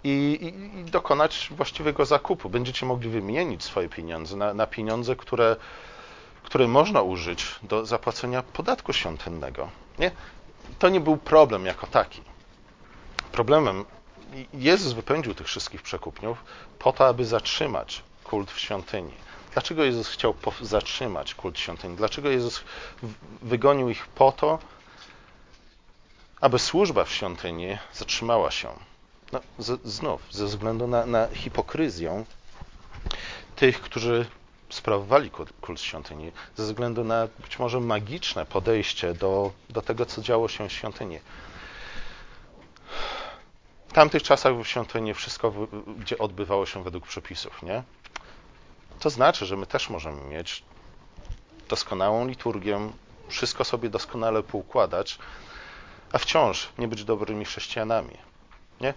i, 0.05 0.39
i, 0.41 0.81
i 0.81 0.85
dokonać 0.85 1.49
właściwego 1.51 2.05
zakupu. 2.05 2.51
Będziecie 2.51 2.87
mogli 2.87 3.09
wymienić 3.09 3.65
swoje 3.65 3.89
pieniądze 3.89 4.37
na, 4.37 4.55
na 4.55 4.67
pieniądze, 4.67 5.17
które, 5.17 5.57
które 6.43 6.69
można 6.69 7.03
użyć 7.03 7.47
do 7.63 7.87
zapłacenia 7.87 8.43
podatku 8.43 8.93
świątynnego. 8.93 9.71
Nie? 9.99 10.11
To 10.79 10.89
nie 10.89 11.01
był 11.01 11.17
problem 11.17 11.67
jako 11.67 11.87
taki. 11.87 12.23
Problemem 13.33 13.85
Jezus 14.55 14.93
wypędził 14.93 15.35
tych 15.35 15.47
wszystkich 15.47 15.83
przekupniów 15.83 16.45
po 16.79 16.93
to, 16.93 17.07
aby 17.07 17.25
zatrzymać 17.25 18.03
kult 18.25 18.51
w 18.51 18.61
świątyni. 18.61 19.13
Dlaczego 19.53 19.85
Jezus 19.85 20.09
chciał 20.09 20.35
zatrzymać 20.61 21.35
kult 21.35 21.59
świątyni? 21.59 21.97
Dlaczego 21.97 22.29
Jezus 22.29 22.65
wygonił 23.43 23.91
ich 23.91 24.07
po 24.07 24.33
to, 24.33 24.59
aby 26.41 26.59
służba 26.59 27.05
w 27.05 27.13
świątyni 27.13 27.79
zatrzymała 27.93 28.51
się? 28.51 28.69
No, 29.33 29.41
z, 29.59 29.87
znów, 29.87 30.23
ze 30.31 30.47
względu 30.47 30.87
na, 30.87 31.07
na 31.07 31.29
hipokryzję 31.29 32.25
tych, 33.57 33.81
którzy 33.81 34.27
sprawowali 34.71 35.31
kult 35.61 35.81
świątyni, 35.81 36.33
ze 36.57 36.65
względu 36.65 37.05
na 37.05 37.29
być 37.39 37.59
może 37.59 37.81
magiczne 37.81 38.47
podejście 38.47 39.15
do, 39.15 39.53
do 39.71 39.83
tego, 39.83 40.07
co 40.07 40.23
działo 40.23 40.49
się 40.49 40.69
w 40.69 40.73
świątyni. 40.73 41.19
W 43.89 43.93
tamtych 43.93 44.23
czasach 44.23 44.55
w 44.57 44.65
świątyni 44.65 45.15
wszystko 45.15 45.53
gdzie 45.99 46.19
odbywało 46.19 46.67
się 46.67 46.83
według 46.83 47.07
przepisów, 47.07 47.63
nie? 47.63 47.83
To 49.01 49.11
znaczy, 49.11 49.47
że 49.47 49.57
my 49.57 49.67
też 49.67 49.91
możemy 49.91 50.25
mieć 50.25 50.63
doskonałą 51.69 52.27
liturgię, 52.27 52.91
wszystko 53.29 53.65
sobie 53.65 53.91
doskonale 53.91 54.43
poukładać, 54.43 55.19
a 56.13 56.19
wciąż 56.19 56.69
nie 56.79 56.89
być 56.89 57.05
dobrymi 57.05 57.45
chrześcijanami. 57.45 58.32
Nie? 58.83 58.95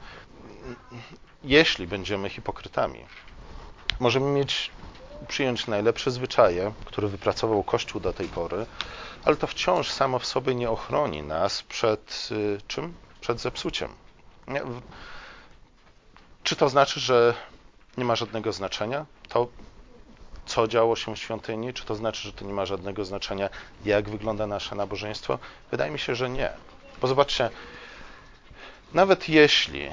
Jeśli 1.43 1.87
będziemy 1.87 2.29
hipokrytami, 2.29 3.05
możemy 3.99 4.25
mieć, 4.25 4.71
przyjąć 5.27 5.67
najlepsze 5.67 6.11
zwyczaje, 6.11 6.73
które 6.85 7.07
wypracował 7.07 7.63
Kościół 7.63 8.01
do 8.01 8.13
tej 8.13 8.27
pory, 8.27 8.65
ale 9.25 9.35
to 9.35 9.47
wciąż 9.47 9.91
samo 9.91 10.19
w 10.19 10.25
sobie 10.25 10.55
nie 10.55 10.69
ochroni 10.69 11.23
nas 11.23 11.63
przed 11.63 12.29
y, 12.31 12.57
czym? 12.67 12.93
Przed 13.21 13.39
zepsuciem. 13.39 13.89
Nie? 14.47 14.61
Czy 16.43 16.55
to 16.55 16.69
znaczy, 16.69 16.99
że 16.99 17.33
nie 17.97 18.05
ma 18.05 18.15
żadnego 18.15 18.53
znaczenia 18.53 19.05
to, 19.29 19.47
co 20.45 20.67
działo 20.67 20.95
się 20.95 21.15
w 21.15 21.19
świątyni? 21.19 21.73
Czy 21.73 21.85
to 21.85 21.95
znaczy, 21.95 22.21
że 22.21 22.33
to 22.33 22.45
nie 22.45 22.53
ma 22.53 22.65
żadnego 22.65 23.05
znaczenia, 23.05 23.49
jak 23.85 24.09
wygląda 24.09 24.47
nasze 24.47 24.75
nabożeństwo? 24.75 25.39
Wydaje 25.71 25.91
mi 25.91 25.99
się, 25.99 26.15
że 26.15 26.29
nie. 26.29 26.49
Bo 27.01 27.07
zobaczcie, 27.07 27.49
nawet 28.95 29.29
jeśli 29.29 29.89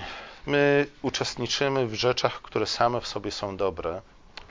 my 0.46 0.86
uczestniczymy 1.02 1.86
w 1.86 1.94
rzeczach, 1.94 2.42
które 2.42 2.66
same 2.66 3.00
w 3.00 3.06
sobie 3.06 3.30
są 3.30 3.56
dobre, 3.56 4.02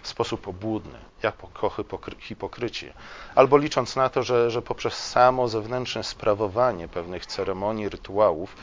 w 0.01 0.07
sposób 0.07 0.47
obłudny, 0.47 0.99
jak 1.23 1.35
kochy 1.53 1.83
hipokryci, 2.19 2.93
albo 3.35 3.57
licząc 3.57 3.95
na 3.95 4.09
to, 4.09 4.23
że, 4.23 4.51
że 4.51 4.61
poprzez 4.61 4.93
samo 4.93 5.47
zewnętrzne 5.47 6.03
sprawowanie 6.03 6.87
pewnych 6.87 7.25
ceremonii, 7.25 7.89
rytuałów 7.89 8.55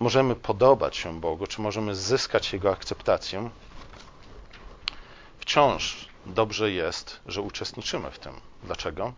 możemy 0.00 0.34
podobać 0.34 0.96
się 0.96 1.20
Bogu, 1.20 1.46
czy 1.46 1.60
możemy 1.60 1.94
zyskać 1.94 2.52
Jego 2.52 2.70
akceptację, 2.70 3.50
wciąż 5.38 6.08
dobrze 6.26 6.70
jest, 6.70 7.20
że 7.26 7.40
uczestniczymy 7.40 8.10
w 8.10 8.18
tym. 8.18 8.32
Dlaczego? 8.62 9.12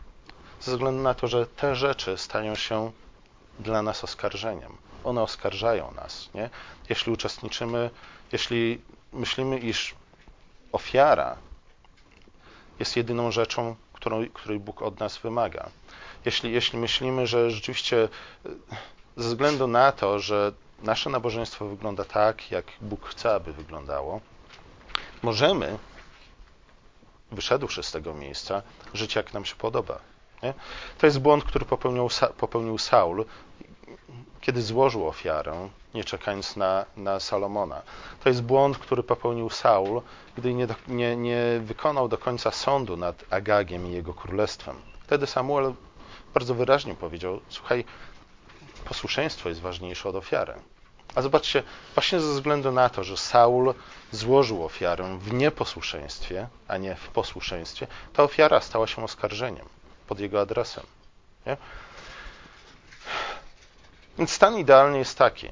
Ze 0.61 0.73
względu 0.73 1.03
na 1.03 1.15
to, 1.15 1.29
że 1.29 1.47
te 1.47 1.77
rzeczy 1.77 2.19
stają 2.19 2.55
się 2.55 2.93
dla 3.61 3.83
nas 3.83 4.05
oskarżeniem 4.05 4.84
one 5.05 5.23
oskarżają 5.23 5.91
nas. 5.91 6.31
Nie? 6.35 6.51
Jeśli 6.89 7.13
uczestniczymy, 7.13 7.91
jeśli 8.33 8.81
myślimy, 9.13 9.59
iż 9.59 9.95
ofiara 10.73 11.37
jest 12.79 12.97
jedyną 12.97 13.31
rzeczą, 13.31 13.77
którą, 13.93 14.29
której 14.29 14.59
Bóg 14.59 14.83
od 14.83 15.01
nas 15.01 15.19
wymaga. 15.19 15.71
Jeśli, 16.25 16.53
jeśli 16.53 16.79
myślimy, 16.79 17.27
że 17.27 17.51
rzeczywiście 17.51 18.09
e, 18.47 18.49
ze 19.17 19.29
względu 19.29 19.67
na 19.67 19.93
to, 19.93 20.19
że 20.19 20.53
nasze 20.83 21.11
nabożeństwo 21.11 21.67
wygląda 21.67 22.05
tak, 22.05 22.51
jak 22.51 22.65
Bóg 22.81 23.09
chce, 23.09 23.35
aby 23.35 23.53
wyglądało, 23.53 24.21
możemy, 25.23 25.79
wyszedłszy 27.33 27.83
z 27.83 27.93
tego 27.93 28.15
miejsca, 28.15 28.63
żyć 28.95 29.15
jak 29.15 29.35
nam 29.35 29.45
się 29.45 29.55
podoba. 29.55 29.99
Nie? 30.43 30.55
To 30.99 31.07
jest 31.07 31.21
błąd, 31.21 31.45
który 31.45 31.65
popełnił, 31.65 32.09
popełnił 32.39 32.79
Saul 32.79 33.25
kiedy 34.47 34.63
złożył 34.63 35.09
ofiarę, 35.09 35.69
nie 35.95 36.05
czekając 36.05 36.57
na, 36.57 36.87
na 36.97 37.21
Salomona. 37.21 37.83
To 38.23 38.29
jest 38.29 38.43
błąd, 38.43 38.79
który 38.79 39.03
popełnił 39.03 39.51
Saul, 39.51 40.03
gdy 40.37 40.55
nie, 40.55 40.67
nie, 40.89 41.17
nie 41.17 41.43
wykonał 41.61 42.09
do 42.09 42.19
końca 42.19 42.51
sądu 42.51 42.97
nad 42.97 43.25
Agagiem 43.31 43.87
i 43.87 43.93
jego 43.93 44.15
królestwem. 44.15 44.77
Wtedy 45.03 45.27
Samuel 45.27 45.73
bardzo 46.35 46.55
wyraźnie 46.55 46.95
powiedział: 46.95 47.41
Słuchaj, 47.49 47.85
posłuszeństwo 48.85 49.49
jest 49.49 49.61
ważniejsze 49.61 50.09
od 50.09 50.17
ofiary. 50.17 50.55
A 51.15 51.23
zobaczcie, 51.23 51.63
właśnie 51.95 52.21
ze 52.21 52.33
względu 52.33 52.73
na 52.73 52.89
to, 52.89 53.05
że 53.05 53.17
Saul 53.17 53.75
złożył 54.13 54.65
ofiarę 54.65 55.19
w 55.21 55.33
nieposłuszeństwie, 55.33 56.49
a 56.69 56.77
nie 56.77 56.95
w 56.95 57.09
posłuszeństwie, 57.09 57.87
ta 58.13 58.23
ofiara 58.23 58.61
stała 58.61 58.87
się 58.87 59.05
oskarżeniem 59.05 59.67
pod 60.07 60.21
jego 60.21 60.41
adresem. 60.41 60.85
Nie? 61.47 61.57
Więc 64.19 64.31
stan 64.33 64.59
idealny 64.59 64.99
jest 64.99 65.19
taki, 65.19 65.49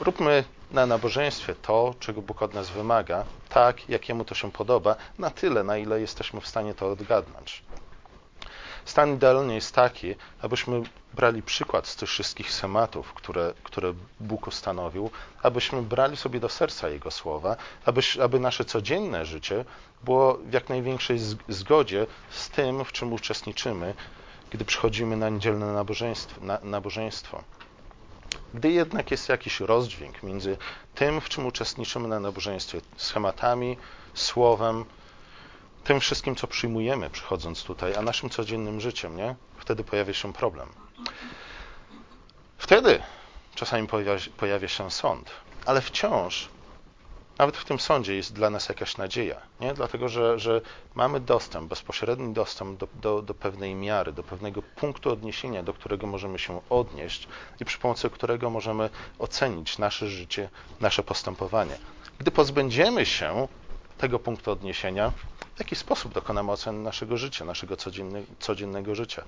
Róbmy 0.00 0.44
na 0.70 0.86
nabożeństwie 0.86 1.54
to, 1.54 1.94
czego 2.00 2.22
Bóg 2.22 2.42
od 2.42 2.54
nas 2.54 2.70
wymaga, 2.70 3.24
tak, 3.48 3.88
jak 3.88 4.08
Jemu 4.08 4.24
to 4.24 4.34
się 4.34 4.52
podoba, 4.52 4.96
na 5.18 5.30
tyle, 5.30 5.64
na 5.64 5.76
ile 5.76 6.00
jesteśmy 6.00 6.40
w 6.40 6.46
stanie 6.46 6.74
to 6.74 6.90
odgadnąć. 6.90 7.62
Stan 8.84 9.14
idealny 9.14 9.54
jest 9.54 9.74
taki, 9.74 10.14
abyśmy 10.42 10.82
brali 11.14 11.42
przykład 11.42 11.86
z 11.86 11.96
tych 11.96 12.08
wszystkich 12.08 12.52
schematów, 12.52 13.14
które, 13.14 13.54
które 13.62 13.94
Bóg 14.20 14.46
ustanowił, 14.46 15.10
abyśmy 15.42 15.82
brali 15.82 16.16
sobie 16.16 16.40
do 16.40 16.48
serca 16.48 16.88
Jego 16.88 17.10
słowa, 17.10 17.56
aby, 17.84 18.00
aby 18.22 18.40
nasze 18.40 18.64
codzienne 18.64 19.26
życie 19.26 19.64
było 20.02 20.34
w 20.34 20.52
jak 20.52 20.68
największej 20.68 21.18
zgodzie 21.48 22.06
z 22.30 22.50
tym, 22.50 22.84
w 22.84 22.92
czym 22.92 23.12
uczestniczymy, 23.12 23.94
gdy 24.50 24.64
przychodzimy 24.64 25.16
na 25.16 25.28
niedzielne 25.28 25.72
nabożeństwo. 25.72 26.40
Na, 26.40 26.58
nabożeństwo. 26.62 27.44
Gdy 28.54 28.70
jednak 28.70 29.10
jest 29.10 29.28
jakiś 29.28 29.60
rozdźwięk 29.60 30.22
między 30.22 30.56
tym, 30.94 31.20
w 31.20 31.28
czym 31.28 31.46
uczestniczymy 31.46 32.08
na 32.08 32.20
nabożeństwie, 32.20 32.80
schematami, 32.96 33.76
słowem, 34.14 34.84
tym 35.84 36.00
wszystkim, 36.00 36.36
co 36.36 36.46
przyjmujemy 36.46 37.10
przychodząc 37.10 37.64
tutaj, 37.64 37.94
a 37.94 38.02
naszym 38.02 38.30
codziennym 38.30 38.80
życiem, 38.80 39.16
nie? 39.16 39.34
Wtedy 39.56 39.84
pojawia 39.84 40.14
się 40.14 40.32
problem. 40.32 40.68
Wtedy 42.58 43.02
czasami 43.54 43.88
pojawia, 43.88 44.20
pojawia 44.36 44.68
się 44.68 44.90
sąd, 44.90 45.30
ale 45.66 45.80
wciąż 45.80 46.48
nawet 47.38 47.56
w 47.56 47.64
tym 47.64 47.80
sądzie 47.80 48.14
jest 48.14 48.32
dla 48.32 48.50
nas 48.50 48.68
jakaś 48.68 48.96
nadzieja, 48.96 49.40
nie? 49.60 49.74
dlatego 49.74 50.08
że, 50.08 50.38
że 50.38 50.60
mamy 50.94 51.20
dostęp, 51.20 51.68
bezpośredni 51.68 52.32
dostęp 52.32 52.78
do, 52.78 52.88
do, 52.94 53.22
do, 53.22 53.34
pewnej 53.34 53.74
miary, 53.74 54.12
do 54.12 54.22
pewnego 54.22 54.62
punktu 54.62 55.12
odniesienia, 55.12 55.62
do 55.62 55.72
którego 55.72 56.06
możemy 56.06 56.38
się 56.38 56.60
odnieść 56.70 57.28
i 57.60 57.64
przy 57.64 57.78
pomocy 57.78 58.10
którego 58.10 58.50
możemy 58.50 58.90
ocenić 59.18 59.78
nasze 59.78 60.08
życie, 60.08 60.48
nasze 60.80 61.02
postępowanie. 61.02 61.78
Gdy 62.18 62.30
pozbędziemy 62.30 63.06
się 63.06 63.48
tego 63.98 64.18
punktu 64.18 64.50
odniesienia, 64.50 65.12
w 65.54 65.58
jaki 65.58 65.76
sposób 65.76 66.12
dokonamy 66.12 66.52
oceny 66.52 66.78
naszego 66.78 67.16
życia, 67.16 67.44
naszego 67.44 67.76
codziennego 68.38 68.94
życia. 68.94 69.24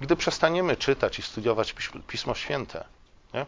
Gdy 0.00 0.16
przestaniemy 0.16 0.76
czytać 0.76 1.18
i 1.18 1.22
studiować 1.22 1.74
Pismo 2.06 2.34
Święte, 2.34 2.84
nie? 3.34 3.46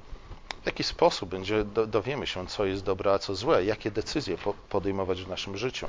W 0.64 0.66
jaki 0.66 0.84
sposób 0.84 1.30
będzie, 1.30 1.64
dowiemy 1.64 2.26
się, 2.26 2.46
co 2.46 2.64
jest 2.64 2.84
dobre, 2.84 3.12
a 3.12 3.18
co 3.18 3.34
złe, 3.34 3.64
jakie 3.64 3.90
decyzje 3.90 4.36
podejmować 4.68 5.22
w 5.22 5.28
naszym 5.28 5.56
życiu. 5.56 5.86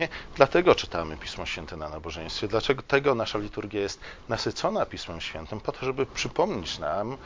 Nie? 0.00 0.08
Dlatego 0.36 0.74
czytamy 0.74 1.16
Pismo 1.16 1.46
Święte 1.46 1.76
na 1.76 1.88
nabożeństwie, 1.88 2.48
dlaczego 2.48 3.14
nasza 3.14 3.38
liturgia 3.38 3.80
jest 3.80 4.00
nasycona 4.28 4.86
Pismem 4.86 5.20
Świętym, 5.20 5.60
po 5.60 5.72
to, 5.72 5.86
żeby 5.86 6.06
przypomnieć 6.06 6.78
nam 6.78 7.16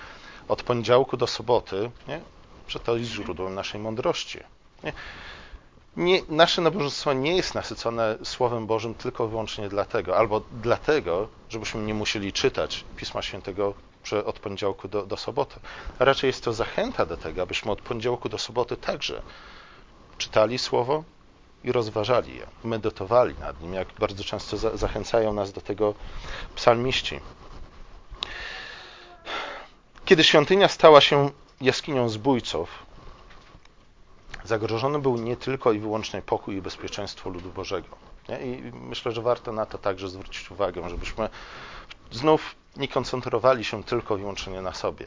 od 0.49 0.63
poniedziałku 0.63 1.17
do 1.17 1.27
soboty, 1.27 1.91
nie? 2.09 2.21
że 2.69 2.81
to 2.81 2.97
jest 2.97 3.11
źródłem 3.11 3.55
naszej 3.55 3.81
mądrości. 3.81 4.39
Nie? 4.85 4.93
nie, 5.97 6.23
nasze 6.29 6.63
nabożeństwo 6.63 7.13
nie 7.13 7.37
jest 7.37 7.55
nasycone 7.55 8.19
Słowem 8.25 8.67
Bożym 8.67 8.95
tylko 8.95 9.29
wyłącznie 9.29 9.69
dlatego, 9.69 10.17
albo 10.17 10.43
dlatego, 10.63 11.29
żebyśmy 11.49 11.83
nie 11.83 11.95
musieli 11.95 12.33
czytać 12.33 12.85
Pisma 12.97 13.23
Świętego 13.23 13.75
od 14.13 14.39
poniedziałku 14.39 14.89
do, 14.89 15.07
do 15.07 15.17
soboty. 15.17 15.61
A 15.99 16.05
raczej 16.05 16.29
jest 16.29 16.45
to 16.45 16.53
zachęta 16.53 17.07
do 17.07 17.17
tego, 17.17 17.43
abyśmy 17.43 17.71
od 17.73 17.81
poniedziałku 17.83 18.29
do 18.29 18.39
soboty 18.39 18.77
także 18.77 19.23
czytali 20.19 20.59
Słowo 20.59 21.05
i 21.65 21.73
rozważali 21.73 22.37
je, 22.37 22.47
medytowali 22.65 23.35
nad 23.41 23.61
nim, 23.61 23.75
jak 23.75 23.89
bardzo 23.99 24.25
często 24.25 24.57
za, 24.57 24.77
zachęcają 24.77 25.33
nas 25.33 25.53
do 25.53 25.61
tego 25.61 25.95
psalmiści. 26.55 27.21
Kiedy 30.05 30.25
świątynia 30.25 30.69
stała 30.69 31.01
się 31.01 31.31
jaskinią 31.61 32.09
zbójców, 32.09 32.69
zagrożony 34.45 34.99
był 34.99 35.17
nie 35.17 35.37
tylko 35.37 35.73
i 35.73 35.79
wyłącznie 35.79 36.23
pokój 36.23 36.57
i 36.57 36.63
bezpieczeństwo 36.63 37.31
ludu 37.31 37.51
Bożego. 37.51 37.89
I 38.29 38.63
myślę, 38.73 39.13
że 39.13 39.23
warto 39.23 39.53
na 39.53 39.67
to 39.67 39.79
także 39.79 40.09
zwrócić 40.09 40.51
uwagę, 40.51 40.91
żebyśmy 40.91 41.29
znów 42.11 42.55
nie 42.79 42.89
koncentrowali 42.89 43.65
się 43.65 43.85
tylko 43.85 44.17
i 44.17 44.21
wyłącznie 44.21 44.63
na 44.63 44.75
sobie. 44.75 45.07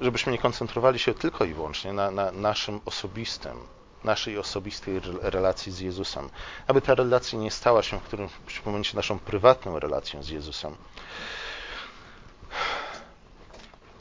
Żebyśmy 0.00 0.32
nie 0.32 0.38
koncentrowali 0.38 0.98
się 0.98 1.14
tylko 1.14 1.44
i 1.44 1.54
wyłącznie 1.54 1.92
na, 1.92 2.10
na 2.10 2.32
naszym 2.32 2.80
osobistym, 2.84 3.56
naszej 4.04 4.38
osobistej 4.38 5.00
relacji 5.20 5.72
z 5.72 5.80
Jezusem. 5.80 6.30
Aby 6.66 6.80
ta 6.80 6.94
relacja 6.94 7.38
nie 7.38 7.50
stała 7.50 7.82
się 7.82 8.00
w 8.00 8.02
którymś 8.02 8.32
momencie 8.66 8.96
naszą 8.96 9.18
prywatną 9.18 9.78
relacją 9.78 10.22
z 10.22 10.28
Jezusem. 10.28 10.76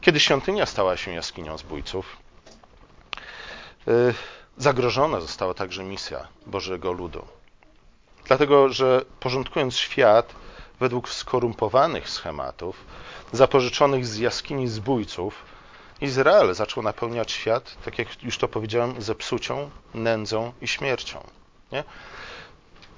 Kiedy 0.01 0.19
świątynia 0.19 0.65
stała 0.65 0.97
się 0.97 1.11
jaskinią 1.13 1.57
zbójców, 1.57 2.17
yy, 3.87 4.13
zagrożona 4.57 5.19
została 5.19 5.53
także 5.53 5.83
misja 5.83 6.27
Bożego 6.45 6.91
ludu. 6.91 7.25
Dlatego, 8.25 8.69
że 8.69 9.05
porządkując 9.19 9.75
świat 9.77 10.35
według 10.81 11.09
skorumpowanych 11.09 12.09
schematów, 12.09 12.75
zapożyczonych 13.31 14.05
z 14.05 14.17
jaskini 14.17 14.67
zbójców, 14.67 15.45
Izrael 16.01 16.53
zaczął 16.53 16.83
napełniać 16.83 17.31
świat, 17.31 17.75
tak 17.85 17.99
jak 17.99 18.23
już 18.23 18.37
to 18.37 18.47
powiedziałem, 18.47 19.01
zepsucią, 19.01 19.69
nędzą 19.93 20.53
i 20.61 20.67
śmiercią. 20.67 21.19
Nie? 21.71 21.83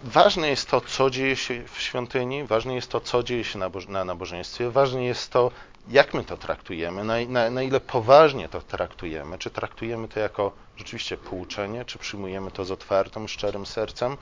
Ważne 0.04 0.50
jest 0.50 0.70
to, 0.70 0.82
co 0.82 1.10
dzieje 1.10 1.36
się 1.36 1.64
w 1.68 1.82
świątyni, 1.82 2.44
ważne 2.44 2.76
jest 2.76 2.90
to, 2.90 3.00
co 3.00 3.24
dzieje 3.24 3.44
się 3.44 3.60
na, 3.60 3.70
na 3.90 4.06
nabożeństwie, 4.06 4.70
ważne 4.70 5.04
jest 5.04 5.32
to, 5.32 5.52
jak 5.88 6.14
my 6.14 6.24
to 6.24 6.38
traktujemy, 6.38 7.04
na, 7.04 7.14
na, 7.28 7.50
na, 7.50 7.64
ile 7.64 7.80
poważnie 7.80 8.50
to 8.50 8.62
traktujemy, 8.62 9.38
czy 9.38 9.50
traktujemy 9.50 10.08
to 10.08 10.20
jako 10.20 10.52
rzeczywiście 10.78 11.18
pouczenie, 11.18 11.86
czy 11.86 12.00
przyjmujemy 12.00 12.52
to 12.52 12.66
z 12.66 12.72
otwartym, 12.72 13.28
szczerym 13.28 13.66
sercem, 13.66 14.18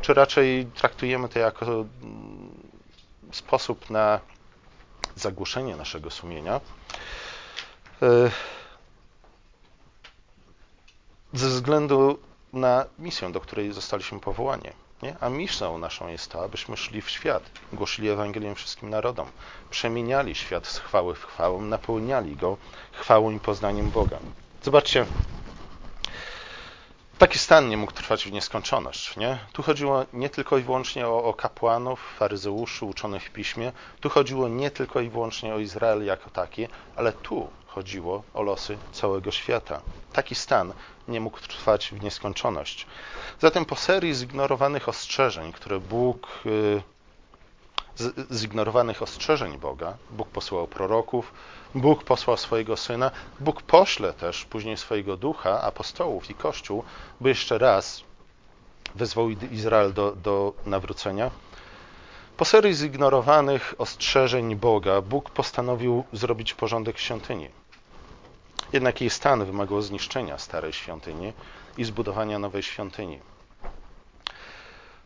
czy 0.00 0.14
raczej 0.14 0.66
traktujemy 0.74 1.28
to 1.28 1.38
jako 1.38 1.84
sposób 3.32 3.90
na 3.90 4.20
zagłuszenie 5.16 5.76
naszego 5.76 6.10
sumienia. 6.10 6.60
E, 8.02 8.30
ze 11.32 11.48
względu 11.48 12.18
na 12.52 12.84
misję, 12.98 13.32
do 13.32 13.40
której 13.40 13.72
zostaliśmy 13.72 14.20
powołani. 14.20 14.70
Nie? 15.02 15.16
A 15.20 15.28
misją 15.28 15.78
naszą 15.78 16.08
jest 16.08 16.30
to, 16.30 16.44
abyśmy 16.44 16.76
szli 16.76 17.02
w 17.02 17.10
świat, 17.10 17.42
głosili 17.72 18.08
Ewangelię 18.08 18.54
wszystkim 18.54 18.90
narodom, 18.90 19.28
przemieniali 19.70 20.34
świat 20.34 20.66
z 20.66 20.78
chwały 20.78 21.14
w 21.14 21.24
chwałę, 21.24 21.60
napełniali 21.60 22.36
go 22.36 22.56
chwałą 22.92 23.30
i 23.30 23.40
poznaniem 23.40 23.90
Boga. 23.90 24.18
Zobaczcie, 24.62 25.06
taki 27.18 27.38
stan 27.38 27.68
nie 27.68 27.76
mógł 27.76 27.92
trwać 27.92 28.24
w 28.24 28.32
nieskończoność. 28.32 29.16
Nie? 29.16 29.38
Tu 29.52 29.62
chodziło 29.62 30.04
nie 30.12 30.30
tylko 30.30 30.58
i 30.58 30.62
wyłącznie 30.62 31.08
o, 31.08 31.24
o 31.24 31.34
kapłanów, 31.34 32.00
faryzeuszy, 32.18 32.84
uczonych 32.84 33.24
w 33.24 33.30
piśmie, 33.30 33.72
tu 34.00 34.08
chodziło 34.08 34.48
nie 34.48 34.70
tylko 34.70 35.00
i 35.00 35.10
wyłącznie 35.10 35.54
o 35.54 35.58
Izrael 35.58 36.04
jako 36.04 36.30
taki, 36.30 36.68
ale 36.96 37.12
tu 37.12 37.48
chodziło 37.66 38.22
o 38.34 38.42
losy 38.42 38.78
całego 38.92 39.30
świata. 39.30 39.80
Taki 40.12 40.34
stan 40.34 40.72
nie 41.08 41.20
mógł 41.20 41.40
trwać 41.40 41.88
w 41.88 42.02
nieskończoność. 42.02 42.86
Zatem 43.40 43.64
po 43.64 43.76
serii 43.76 44.14
zignorowanych 44.14 44.88
ostrzeżeń, 44.88 45.52
które 45.52 45.80
Bóg 45.80 46.28
y, 46.46 46.82
zignorowanych 48.32 49.02
ostrzeżeń 49.02 49.58
Boga, 49.58 49.96
Bóg 50.10 50.28
posłał 50.28 50.66
proroków, 50.66 51.32
Bóg 51.74 52.04
posłał 52.04 52.36
swojego 52.36 52.76
Syna, 52.76 53.10
Bóg 53.40 53.62
pośle 53.62 54.12
też 54.12 54.44
później 54.44 54.76
swojego 54.76 55.16
Ducha, 55.16 55.62
apostołów 55.62 56.30
i 56.30 56.34
Kościół, 56.34 56.84
by 57.20 57.28
jeszcze 57.28 57.58
raz 57.58 58.02
wezwał 58.94 59.30
Izrael 59.30 59.92
do, 59.92 60.12
do 60.12 60.52
nawrócenia. 60.66 61.30
Po 62.36 62.44
serii 62.44 62.74
zignorowanych 62.74 63.74
ostrzeżeń 63.78 64.56
Boga, 64.56 65.00
Bóg 65.00 65.30
postanowił 65.30 66.04
zrobić 66.12 66.54
porządek 66.54 66.96
w 66.96 67.00
świątyni. 67.00 67.48
Jednak 68.72 69.00
jej 69.00 69.10
stan 69.10 69.44
wymagał 69.44 69.82
zniszczenia 69.82 70.38
starej 70.38 70.72
świątyni 70.72 71.32
i 71.78 71.84
zbudowania 71.84 72.38
nowej 72.38 72.62
świątyni. 72.62 73.20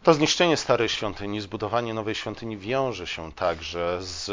To 0.02 0.14
zniszczenie 0.14 0.56
starej 0.56 0.88
świątyni, 0.88 1.40
zbudowanie 1.40 1.94
nowej 1.94 2.14
świątyni 2.14 2.56
wiąże 2.58 3.06
się 3.06 3.32
także 3.32 3.98
z 4.00 4.30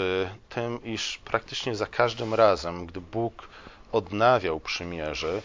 tym, 0.49 0.83
iż 0.83 1.17
praktycznie 1.17 1.75
za 1.75 1.85
każdym 1.85 2.33
razem, 2.33 2.85
gdy 2.85 3.01
Bóg 3.01 3.49
odnawiał 3.91 4.59
przymierze, 4.59 5.41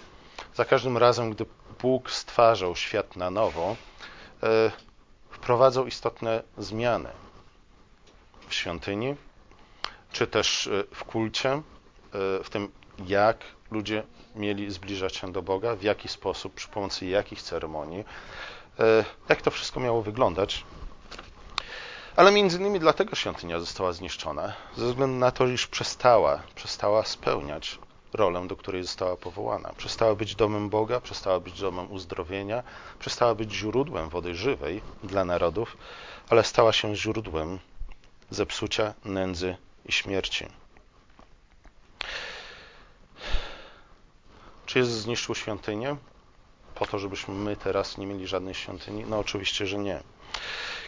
za 0.54 0.64
każdym 0.64 0.98
razem, 0.98 1.30
gdy 1.30 1.46
Bóg 1.80 2.10
stwarzał 2.10 2.76
świat 2.76 3.16
na 3.16 3.30
nowo, 3.30 3.76
e, 4.42 4.70
wprowadzał 5.30 5.86
istotne 5.86 6.42
zmiany 6.58 7.08
w 8.48 8.54
świątyni, 8.54 9.14
czy 10.12 10.26
też 10.26 10.66
e, 10.66 10.84
w 10.94 11.04
kulcie, 11.04 11.50
e, 11.50 11.62
w 12.44 12.50
tym 12.50 12.72
jak 13.06 13.38
ludzie 13.70 14.02
mieli 14.36 14.70
zbliżać 14.70 15.16
się 15.16 15.32
do 15.32 15.42
Boga, 15.42 15.76
w 15.76 15.82
jaki 15.82 16.08
sposób, 16.08 16.54
przy 16.54 16.68
pomocy 16.68 17.06
jakich 17.06 17.42
ceremonii, 17.42 18.04
jak 19.28 19.42
to 19.42 19.50
wszystko 19.50 19.80
miało 19.80 20.02
wyglądać. 20.02 20.64
Ale 22.16 22.32
między 22.32 22.58
innymi 22.58 22.80
dlatego 22.80 23.16
świątynia 23.16 23.60
została 23.60 23.92
zniszczona, 23.92 24.52
ze 24.76 24.86
względu 24.86 25.18
na 25.18 25.30
to, 25.30 25.46
iż 25.46 25.66
przestała, 25.66 26.42
przestała 26.54 27.04
spełniać 27.04 27.78
rolę, 28.12 28.46
do 28.46 28.56
której 28.56 28.82
została 28.82 29.16
powołana. 29.16 29.72
Przestała 29.76 30.14
być 30.14 30.34
domem 30.34 30.68
Boga, 30.68 31.00
przestała 31.00 31.40
być 31.40 31.60
domem 31.60 31.92
uzdrowienia, 31.92 32.62
przestała 32.98 33.34
być 33.34 33.52
źródłem 33.52 34.08
wody 34.08 34.34
żywej 34.34 34.82
dla 35.04 35.24
narodów, 35.24 35.76
ale 36.30 36.44
stała 36.44 36.72
się 36.72 36.96
źródłem 36.96 37.58
zepsucia, 38.30 38.94
nędzy 39.04 39.56
i 39.86 39.92
śmierci. 39.92 40.46
Czy 44.66 44.78
Jezus 44.78 45.02
zniszczył 45.02 45.34
świątynię? 45.34 45.96
Po 46.74 46.86
to, 46.86 46.98
żebyśmy 46.98 47.34
my 47.34 47.56
teraz 47.56 47.98
nie 47.98 48.06
mieli 48.06 48.26
żadnej 48.26 48.54
świątyni? 48.54 49.04
No 49.08 49.18
oczywiście, 49.18 49.66
że 49.66 49.78
nie. 49.78 50.00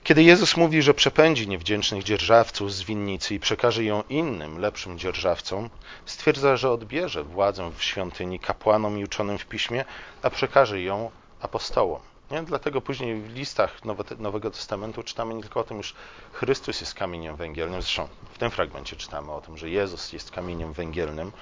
Kiedy 0.05 0.23
Jezus 0.23 0.57
mówi, 0.57 0.83
że 0.83 0.95
przepędzi 0.95 1.49
niewdzięcznych 1.49 2.03
dzierżawców 2.05 2.73
z 2.73 2.83
winnicy 2.83 3.35
i 3.35 3.41
przekaże 3.41 3.85
ją 3.85 4.03
innym, 4.09 4.59
lepszym 4.59 4.99
dzierżawcom, 4.99 5.71
stwierdza, 6.07 6.57
że 6.57 6.71
odbierze 6.71 7.25
władzę 7.25 7.71
w 7.77 7.83
świątyni 7.83 8.41
kapłanom 8.41 8.99
i 8.99 9.05
uczonym 9.05 9.39
w 9.39 9.47
piśmie, 9.47 9.85
a 10.23 10.31
przekaże 10.31 10.83
ją 10.83 11.11
apostołom. 11.41 12.01
Nie? 12.31 12.43
Dlatego 12.43 12.81
później 12.81 13.21
w 13.21 13.35
listach 13.35 13.81
Nowego 14.19 14.51
Testamentu 14.51 15.03
czytamy 15.03 15.35
nie 15.35 15.43
tylko 15.43 15.61
o 15.61 15.65
tym, 15.65 15.83
że 15.83 15.95
Chrystus 16.33 16.81
jest 16.81 16.95
kamieniem 16.95 17.37
węgielnym, 17.37 17.83
zresztą 17.83 18.09
w 18.33 18.39
tym 18.39 18.51
fragmencie 18.51 18.97
czytamy 18.97 19.33
o 19.33 19.41
tym, 19.41 19.59
że 19.59 19.71
Jezus 19.71 20.13
jest 20.13 20.31
kamieniem 20.31 20.73
węgielnym 20.73 21.33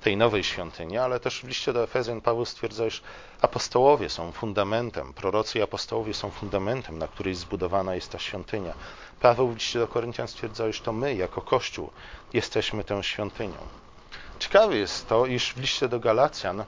tej 0.00 0.16
nowej 0.16 0.44
świątyni, 0.44 0.98
ale 0.98 1.20
też 1.20 1.40
w 1.40 1.48
liście 1.48 1.72
do 1.72 1.82
Efezjan 1.82 2.20
Paweł 2.20 2.44
stwierdza, 2.44 2.90
że 2.90 3.00
apostołowie 3.40 4.08
są 4.08 4.32
fundamentem, 4.32 5.12
prorocy 5.12 5.58
i 5.58 5.62
apostołowie 5.62 6.14
są 6.14 6.30
fundamentem, 6.30 6.98
na 6.98 7.08
której 7.08 7.34
zbudowana 7.34 7.94
jest 7.94 8.12
ta 8.12 8.18
świątynia. 8.18 8.74
Paweł 9.20 9.48
w 9.48 9.54
liście 9.54 9.78
do 9.78 9.88
Koryntian 9.88 10.28
stwierdza, 10.28 10.72
że 10.72 10.82
to 10.82 10.92
my, 10.92 11.14
jako 11.14 11.40
Kościół, 11.40 11.90
jesteśmy 12.32 12.84
tą 12.84 13.02
świątynią. 13.02 13.58
Ciekawe 14.38 14.76
jest 14.76 15.08
to, 15.08 15.26
iż 15.26 15.52
w 15.52 15.56
liście 15.56 15.88
do 15.88 16.00
Galacjan 16.00 16.64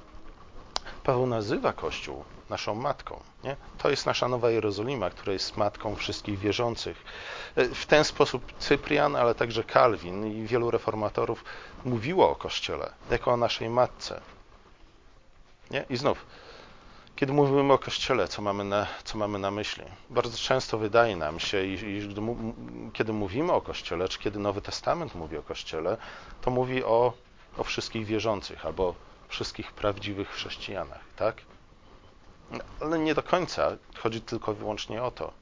Paweł 1.05 1.27
nazywa 1.27 1.73
Kościół 1.73 2.25
naszą 2.51 2.75
matką. 2.75 3.21
Nie? 3.45 3.57
To 3.79 3.91
jest 3.91 4.07
nasza 4.07 4.29
Nowa 4.29 4.51
Jerozolima, 4.51 5.11
która 5.11 5.33
jest 5.33 5.57
matką 5.57 5.97
wszystkich 5.97 6.39
wierzących. 6.39 7.05
E, 7.57 7.65
w 7.65 7.87
ten 7.87 8.05
sposób 8.05 8.53
Cyprian, 8.59 9.17
ale 9.17 9.35
także 9.35 9.65
Kalwin 9.65 10.27
i 10.27 10.47
wielu 10.47 10.71
reformatorów 10.71 11.45
mówiło 11.85 12.31
o 12.31 12.35
Kościele 12.35 12.93
jako 13.11 13.33
o 13.33 13.37
naszej 13.37 13.69
matce. 13.69 14.21
Nie? 15.71 15.85
I 15.91 15.97
znów, 15.97 16.27
kiedy 17.17 17.33
mówimy 17.33 17.73
o 17.73 17.79
Kościele, 17.79 18.29
co 18.29 18.43
mamy 18.43 18.65
na, 18.65 18.87
co 19.05 19.19
mamy 19.19 19.39
na 19.39 19.51
myśli? 19.51 19.85
Bardzo 20.11 20.39
często 20.39 20.79
wydaje 20.79 21.17
nam 21.17 21.41
się, 21.41 21.65
iż 21.65 22.05
kiedy 22.93 23.13
mówimy 23.13 23.53
o 23.53 23.61
Kościele, 23.61 24.09
czy 24.09 24.19
kiedy 24.19 24.39
Nowy 24.39 24.61
Testament 24.61 25.15
mówi 25.15 25.37
o 25.37 25.43
Kościele, 25.43 25.97
to 26.41 26.51
mówi 26.51 26.85
o, 26.85 27.13
o 27.57 27.65
wszystkich 27.65 28.07
wierzących 28.07 28.67
albo 28.67 28.95
wszystkich 29.29 29.73
prawdziwych 29.73 30.31
chrześcijanach, 30.31 31.01
tak? 31.17 31.37
Ale 32.81 32.99
nie 32.99 33.14
do 33.14 33.23
końca. 33.23 33.71
Chodzi 33.99 34.21
tylko 34.21 34.53
i 34.53 34.55
wyłącznie 34.55 35.03
o 35.03 35.11
to. 35.11 35.33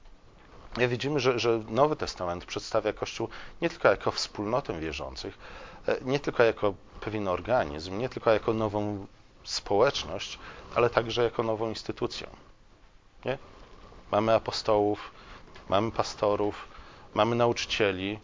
Widzimy, 0.76 1.20
że, 1.20 1.38
że 1.38 1.60
Nowy 1.68 1.96
Testament 1.96 2.44
przedstawia 2.44 2.92
Kościół 2.92 3.28
nie 3.62 3.70
tylko 3.70 3.88
jako 3.88 4.10
wspólnotę 4.10 4.80
wierzących, 4.80 5.38
e, 5.88 5.96
nie 6.02 6.20
tylko 6.20 6.42
jako 6.42 6.74
pewien 7.00 7.28
organizm, 7.28 7.98
nie 7.98 8.08
tylko 8.08 8.30
jako 8.30 8.54
nową 8.54 9.06
społeczność, 9.44 10.38
ale 10.74 10.90
także 10.90 11.24
jako 11.24 11.42
nową 11.42 11.68
instytucję. 11.68 12.26
Nie? 13.24 13.38
Mamy 14.10 14.34
apostołów, 14.34 15.10
mamy 15.68 15.90
pastorów, 15.90 16.68
mamy 17.14 17.36
nauczycieli. 17.36 18.18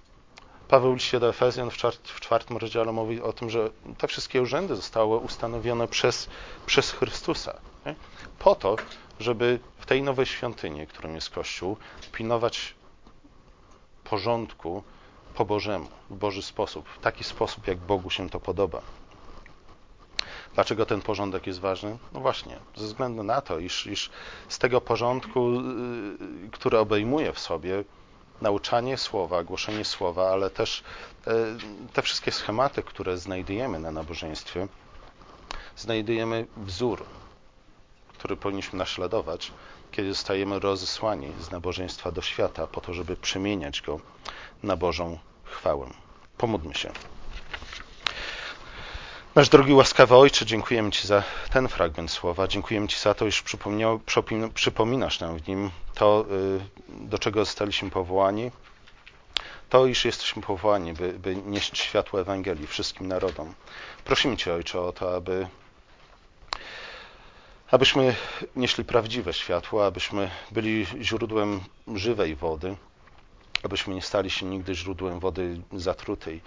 Paweł 0.68 0.94
liście 0.94 1.20
do 1.20 1.28
Efezjan 1.28 1.70
w, 1.70 1.74
w 2.04 2.20
czwartym 2.20 2.56
rozdziale 2.56 2.92
mówi 2.92 3.22
o 3.22 3.32
tym, 3.32 3.50
że 3.50 3.70
te 3.98 4.08
wszystkie 4.08 4.42
urzędy 4.42 4.76
zostały 4.76 5.16
ustanowione 5.16 5.88
przez, 5.88 6.28
przez 6.66 6.90
Chrystusa. 6.90 7.58
Nie? 7.86 7.94
Po 8.38 8.54
to, 8.54 8.76
żeby 9.20 9.58
w 9.78 9.86
tej 9.86 10.02
nowej 10.02 10.26
świątyni, 10.26 10.86
którą 10.86 11.14
jest 11.14 11.30
Kościół, 11.30 11.76
pilnować 12.12 12.74
porządku 14.04 14.82
po 15.34 15.44
Bożemu, 15.44 15.88
w 16.10 16.16
Boży 16.16 16.42
sposób, 16.42 16.88
w 16.88 16.98
taki 16.98 17.24
sposób, 17.24 17.66
jak 17.66 17.78
Bogu 17.78 18.10
się 18.10 18.30
to 18.30 18.40
podoba. 18.40 18.82
Dlaczego 20.54 20.86
ten 20.86 21.02
porządek 21.02 21.46
jest 21.46 21.60
ważny? 21.60 21.98
No 22.12 22.20
właśnie, 22.20 22.58
ze 22.76 22.86
względu 22.86 23.22
na 23.22 23.40
to, 23.40 23.58
iż, 23.58 23.86
iż 23.86 24.10
z 24.48 24.58
tego 24.58 24.80
porządku, 24.80 25.52
yy, 25.52 26.50
który 26.52 26.78
obejmuje 26.78 27.32
w 27.32 27.38
sobie 27.38 27.84
nauczanie 28.42 28.96
słowa, 28.96 29.44
głoszenie 29.44 29.84
słowa, 29.84 30.30
ale 30.30 30.50
też 30.50 30.82
yy, 31.26 31.32
te 31.92 32.02
wszystkie 32.02 32.32
schematy, 32.32 32.82
które 32.82 33.18
znajdujemy 33.18 33.78
na 33.78 33.90
nabożeństwie, 33.90 34.68
znajdujemy 35.76 36.46
wzór, 36.56 37.04
który 38.08 38.36
powinniśmy 38.36 38.78
naśladować, 38.78 39.52
kiedy 39.92 40.08
zostajemy 40.08 40.58
rozesłani 40.58 41.32
z 41.40 41.50
nabożeństwa 41.50 42.12
do 42.12 42.22
świata, 42.22 42.66
po 42.66 42.80
to, 42.80 42.94
żeby 42.94 43.16
przemieniać 43.16 43.82
go 43.82 44.00
na 44.62 44.76
Bożą 44.76 45.18
chwałę. 45.44 45.90
Pomódlmy 46.38 46.74
się. 46.74 46.92
Nasz 49.38 49.48
drogi 49.48 49.72
łaskawy 49.72 50.16
Ojcze, 50.16 50.46
dziękujemy 50.46 50.90
Ci 50.90 51.06
za 51.06 51.22
ten 51.50 51.68
fragment 51.68 52.10
słowa. 52.10 52.48
Dziękujemy 52.48 52.88
Ci 52.88 53.00
za 53.00 53.14
to, 53.14 53.26
iż 53.26 53.44
przypominasz 54.54 55.20
nam 55.20 55.38
w 55.38 55.48
nim 55.48 55.70
to, 55.94 56.24
y, 56.90 57.06
do 57.08 57.18
czego 57.18 57.44
zostaliśmy 57.44 57.90
powołani. 57.90 58.50
To, 59.70 59.86
iż 59.86 60.04
jesteśmy 60.04 60.42
powołani, 60.42 60.92
by, 60.92 61.12
by 61.12 61.36
nieść 61.36 61.78
światło 61.78 62.20
Ewangelii 62.20 62.66
wszystkim 62.66 63.08
narodom. 63.08 63.54
Prosimy 64.04 64.36
Cię, 64.36 64.54
Ojcze, 64.54 64.80
o 64.80 64.92
to, 64.92 65.16
aby 65.16 65.46
abyśmy 67.70 68.14
nieśli 68.56 68.84
prawdziwe 68.84 69.32
światło, 69.32 69.86
abyśmy 69.86 70.30
byli 70.50 70.86
źródłem 71.00 71.60
żywej 71.94 72.34
wody, 72.36 72.76
abyśmy 73.62 73.94
nie 73.94 74.02
stali 74.02 74.30
się 74.30 74.46
nigdy 74.46 74.74
źródłem 74.74 75.20
wody 75.20 75.60
zatrutej, 75.72 76.40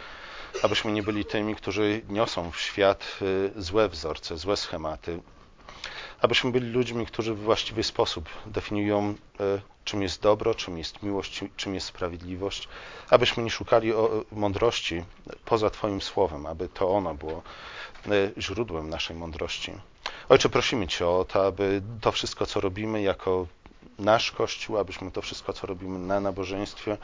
abyśmy 0.64 0.92
nie 0.92 1.04
byli 1.04 1.26
tymi, 1.26 1.56
którzy 1.56 2.02
niosą 2.10 2.52
w 2.52 2.60
świat 2.60 3.18
y, 3.22 3.62
złe 3.62 3.90
wzorce, 3.90 4.38
złe 4.38 4.58
schematy, 4.58 5.20
abyśmy 6.22 6.52
byli 6.52 6.72
ludźmi, 6.72 7.06
którzy 7.06 7.34
w 7.34 7.40
właściwy 7.40 7.84
sposób 7.84 8.30
definiują, 8.46 9.10
y, 9.10 9.62
czym 9.84 10.02
jest 10.02 10.22
dobro, 10.22 10.56
czym 10.56 10.78
jest 10.78 11.04
miłość, 11.04 11.44
czym 11.56 11.76
jest 11.76 11.88
sprawiedliwość, 11.88 12.68
abyśmy 13.10 13.44
nie 13.44 13.50
szukali 13.50 13.94
mądrości 14.32 15.04
poza 15.46 15.70
Twoim 15.70 16.02
słowem, 16.02 16.46
aby 16.46 16.70
to 16.70 16.90
ono 16.90 17.14
było 17.14 17.44
y, 18.08 18.34
źródłem 18.38 18.90
naszej 18.90 19.16
mądrości. 19.16 19.72
Ojcze, 20.30 20.50
prosimy 20.50 20.88
Cię 20.88 21.08
o 21.08 21.26
to, 21.26 21.46
aby 21.46 21.82
to 22.02 22.12
wszystko, 22.12 22.46
co 22.46 22.62
robimy 22.62 23.02
jako 23.02 23.48
nasz 24.00 24.32
Kościół, 24.32 24.78
abyśmy 24.78 25.12
to 25.12 25.22
wszystko, 25.22 25.54
co 25.54 25.68
robimy 25.68 26.00
na 26.00 26.20
nabożeństwie, 26.20 26.98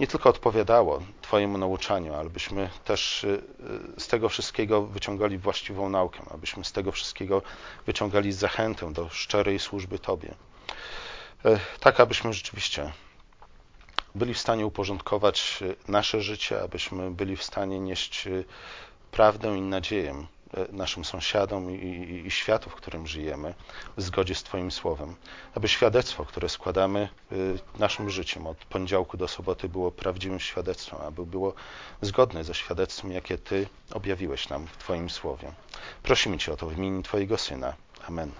nie 0.00 0.06
tylko 0.06 0.28
odpowiadało 0.30 1.02
Twojemu 1.22 1.58
nauczaniu, 1.58 2.14
ale 2.14 2.30
byśmy 2.30 2.70
też 2.84 3.24
e, 3.24 4.00
z 4.00 4.08
tego 4.08 4.28
wszystkiego 4.28 4.82
wyciągali 4.82 5.38
właściwą 5.38 5.88
naukę, 5.88 6.20
abyśmy 6.30 6.64
z 6.64 6.72
tego 6.72 6.92
wszystkiego 6.92 7.42
wyciągali 7.86 8.32
zachętę 8.32 8.92
do 8.92 9.08
szczerej 9.08 9.58
służby 9.58 9.98
Tobie. 9.98 10.34
E, 11.44 11.58
tak, 11.80 12.00
abyśmy 12.00 12.32
rzeczywiście 12.32 12.92
byli 14.14 14.34
w 14.34 14.38
stanie 14.38 14.66
uporządkować 14.66 15.58
nasze 15.88 16.20
życie, 16.20 16.62
abyśmy 16.62 17.10
byli 17.10 17.36
w 17.36 17.42
stanie 17.42 17.80
nieść 17.80 18.28
prawdę 19.10 19.58
i 19.58 19.60
nadzieję 19.60 20.14
E, 20.14 20.35
naszym 20.72 21.04
sąsiadom 21.04 21.70
i, 21.70 21.74
i, 21.74 22.26
i 22.26 22.30
światu, 22.30 22.70
w 22.70 22.74
którym 22.74 23.06
żyjemy, 23.06 23.54
w 23.96 24.02
zgodzie 24.02 24.34
z 24.34 24.42
Twoim 24.42 24.70
słowem. 24.70 25.14
Aby 25.54 25.68
świadectwo, 25.68 26.24
które 26.24 26.48
składamy 26.48 27.08
e, 27.32 27.36
naszym 27.78 28.10
życiem 28.10 28.46
od 28.46 28.56
poniedziałku 28.56 29.16
do 29.16 29.28
soboty, 29.28 29.68
było 29.68 29.90
prawdziwym 29.90 30.40
świadectwem, 30.40 31.00
aby 31.00 31.26
było 31.26 31.54
zgodne 32.02 32.44
ze 32.44 32.54
świadectwem, 32.54 33.12
jakie 33.12 33.38
Ty 33.38 33.68
objawiłeś 33.92 34.48
nam 34.48 34.66
w 34.66 34.76
Twoim 34.76 35.10
słowie. 35.10 35.52
Prosimy 36.02 36.38
Cię 36.38 36.52
o 36.52 36.56
to 36.56 36.66
w 36.66 36.78
imieniu 36.78 37.02
Twojego 37.02 37.38
Syna. 37.38 37.74
Amen. 38.08 38.30